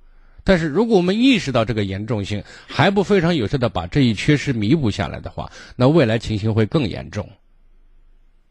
[0.45, 7.29] 但是，如果我们意识到这个严重性，还不非常有效的把这一缺失弥补下来的话，那未来情形会更严重。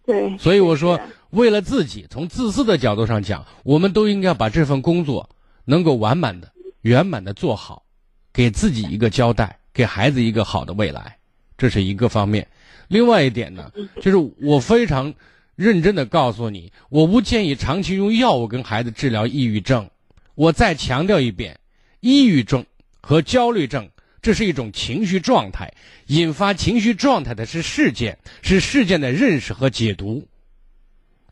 [0.08, 0.98] 对，所以我说，
[1.32, 5.30] 为了自己，从自私的角度上讲，我们都应该把这份工作
[5.66, 6.50] 能够完满的、
[6.82, 7.84] 圆满的做好，
[8.32, 11.18] 给自己一个交代，给孩子一个好的未来，
[11.58, 12.48] 这是一个方面。
[12.88, 13.70] 另外一点呢，
[14.02, 15.14] 就是我非常
[15.58, 19.90] 认真的告诉你，我不建议长期用药物跟孩子治疗抑郁症。
[20.36, 21.60] 我再强调一遍，
[22.00, 22.66] 抑郁症
[23.02, 23.90] 和焦虑症。
[24.28, 25.74] 这是一种情绪状态，
[26.08, 30.28] 引发情绪状态的是事件，是事件的认识和解读。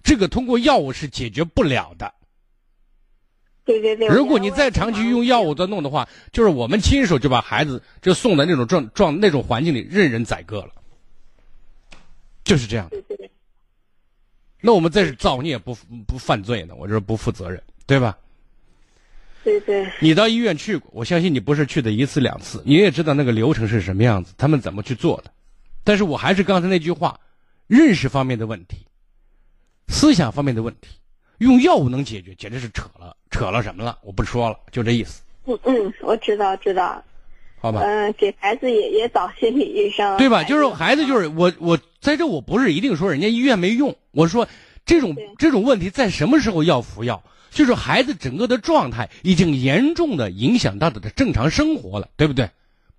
[0.01, 2.13] 这个通过药物是解决不了的。
[3.65, 4.07] 对对对。
[4.07, 10.71] 如果你再长期用药物在弄的话，就是我们亲手就把孩子就送到那种状状那种环境里任人宰割了，
[12.45, 12.87] 就是这样。
[12.87, 13.29] 对对。
[14.61, 15.75] 那我们这是造孽不
[16.07, 16.73] 不犯罪呢？
[16.75, 18.17] 我这是不负责任，对吧？
[19.45, 25.31] 对对，你到医院去过，我相信你不是去的一次两次，你也知道那个流程是什么样子，他们怎么去做的。
[25.83, 27.19] 但是我还是刚才那句话，
[27.67, 28.87] 认识方面的问题，
[29.87, 30.97] 思想方面的问题，
[31.37, 33.99] 用药物能解决，简直是扯了，扯了什么了？
[34.01, 35.21] 我不说了，就这意思。
[35.45, 37.03] 嗯嗯，我知道知道。
[37.59, 37.81] 好吧。
[37.83, 40.17] 嗯，给孩子也也找心理医生。
[40.17, 40.43] 对吧？
[40.43, 44.47] 就是孩子，就是我我在这，我不是一定说人家医院没用，我说
[44.87, 47.23] 这种这种问题在什么时候要服药？
[47.55, 52.51] 就是孩子整个的状态已经严重的影响到他的正常生活了，对不对？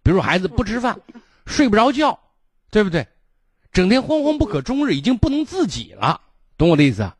[0.02, 0.98] 比如孩子不吃饭，
[1.44, 2.18] 睡不着觉，
[2.70, 3.06] 对不对？
[3.70, 6.22] 整天惶惶不可终日，已经不能自己了，
[6.56, 7.12] 懂我的意思？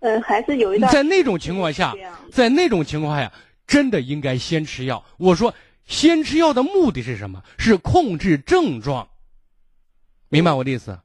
[0.00, 1.94] 嗯，还是有一段在那种情况下，
[2.32, 3.30] 在那种情况下，
[3.66, 5.04] 真的应该先吃药。
[5.18, 5.54] 我说，
[5.84, 7.42] 先吃药的目的是什么？
[7.58, 9.06] 是控制症状，
[10.30, 10.98] 明白我的意思？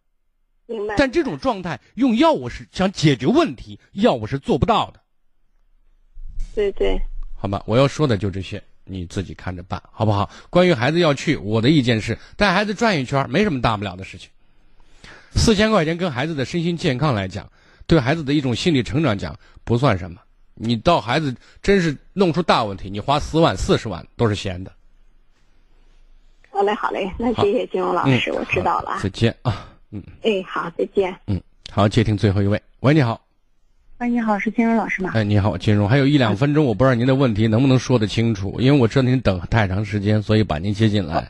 [0.68, 0.96] 明白。
[0.98, 5.02] 但这种状态用药物是想解决问题，药物是做不到的。
[6.58, 7.00] 对对，
[7.36, 10.28] 好吧，我要说的就这些，你自己看着办，好不好？
[10.50, 14.28] 关于孩子要去，我的意见是带孩子转一圈，没什么大不了的事情。
[15.36, 17.48] 四千块钱跟孩子的身心健康来讲，
[17.86, 20.20] 对孩子的一种心理成长讲不算什么。
[20.56, 24.72] 你到孩子真是弄出大问题，你花十万、四十万都是闲的。
[26.50, 28.98] 好嘞，好嘞，那谢谢金荣老师，我知道了。
[29.00, 30.02] 再见啊，嗯。
[30.24, 31.16] 哎，好，再见。
[31.28, 31.40] 嗯，
[31.70, 32.60] 好，接听最后一位。
[32.80, 33.27] 喂，你好。
[34.00, 35.10] 喂，你好，是金荣老师吗？
[35.16, 41.28] 哎，你好，金荣，还有一两分钟，我不知道您的问题能不能说得清楚，因为我知道您等太长时间，所以把您接进来。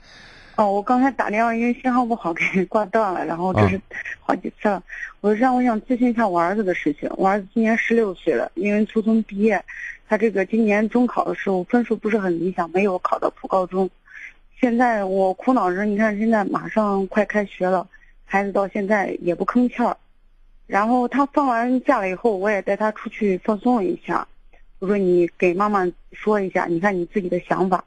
[0.57, 3.80] 哦，我刚才打电话，因为信号不好， 给挂断了，然后这是
[4.19, 4.84] 好几次了。
[5.22, 7.10] 我让我想咨询一下我儿子的事情。
[7.15, 9.64] 我儿子今年十六岁了，因为初中毕业，
[10.10, 13.89] 他这个今年中考的时候分数不是很理想，没有考到普高中。
[14.60, 17.88] 现在我苦恼着，你看现在马上快开学了，
[18.26, 19.95] 孩子到现在也不吭气儿。
[20.68, 24.27] 然后他放完假了以后，我也带他出去放松了一下。
[24.77, 27.84] 我说你给妈妈说一下，你看你自己的想法。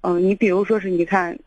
[0.00, 1.38] 嗯，你比如说是你看。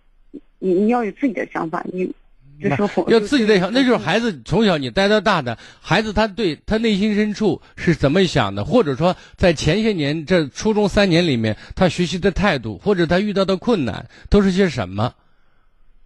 [0.58, 2.12] 你你要有自己的想法，你
[2.60, 15.14] 就说要自己的想，那就是孩子从小你带到大的孩子，他对他内心深处是怎么想的，或者说在前些年这初中三年里面，他学习的态度或者他遇到的困难都是些什么，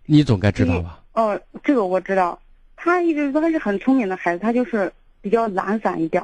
[0.07, 1.03] 你总该知道吧？
[1.13, 2.37] 哦，这个我知道，
[2.81, 4.91] 他一直说他是很聪明的孩子，他就是
[5.21, 6.23] 比较懒散一点。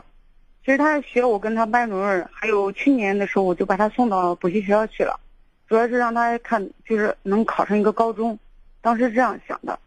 [0.64, 5.20] 其实他学我跟他班主任，还有去年的时候我就把他送到补习学校去了。
[5.68, 8.40] 主要是让他看，就是能考上一个高中，
[8.82, 9.78] 当时这样想的。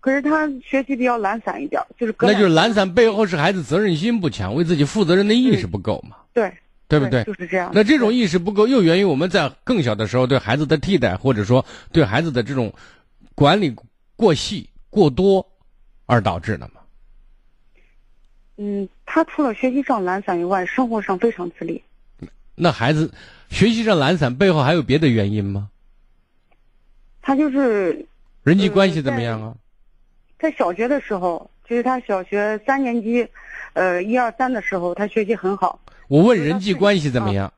[0.00, 6.16] 可是他学习比较懒散一点，就是那就是懒散背后是孩子责任心不强，为自己负责任的意识不够嘛？
[6.32, 6.52] 对，
[6.86, 7.24] 对不对？
[7.24, 7.70] 就是这样。
[7.74, 12.72] 那这种意识不够，又源于我们在更小的时候对孩子的替代，或者说对孩子的这种
[13.34, 13.74] 管理
[14.16, 15.46] 过细、过多
[16.10, 16.80] 而导致的嘛？
[18.56, 21.82] 嗯，他除了学习上懒散以外，生活上非常自立。
[22.54, 23.10] 那孩子。
[23.50, 25.70] 学习上懒散背后还有别的原因吗？
[27.20, 28.06] 他就是
[28.44, 29.56] 人际关系怎么样啊？
[30.38, 33.26] 在小学的时候，就是他小学三年级，
[33.72, 35.80] 呃，一二三的时候，他学习很好。
[36.06, 37.52] 我问人际关系怎么样？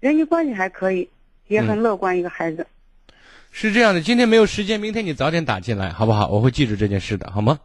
[0.00, 1.06] 人际关系还可以，
[1.48, 2.66] 也很乐观一个孩子。
[3.50, 6.28] 是这样的，今天没有时间，明天你早点打进来，好不好？
[6.28, 7.60] 我会记住这件事的，好吗？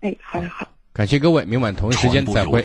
[0.00, 0.66] 哎，好，好。
[0.92, 2.58] 感谢各位，明晚同一时间再会。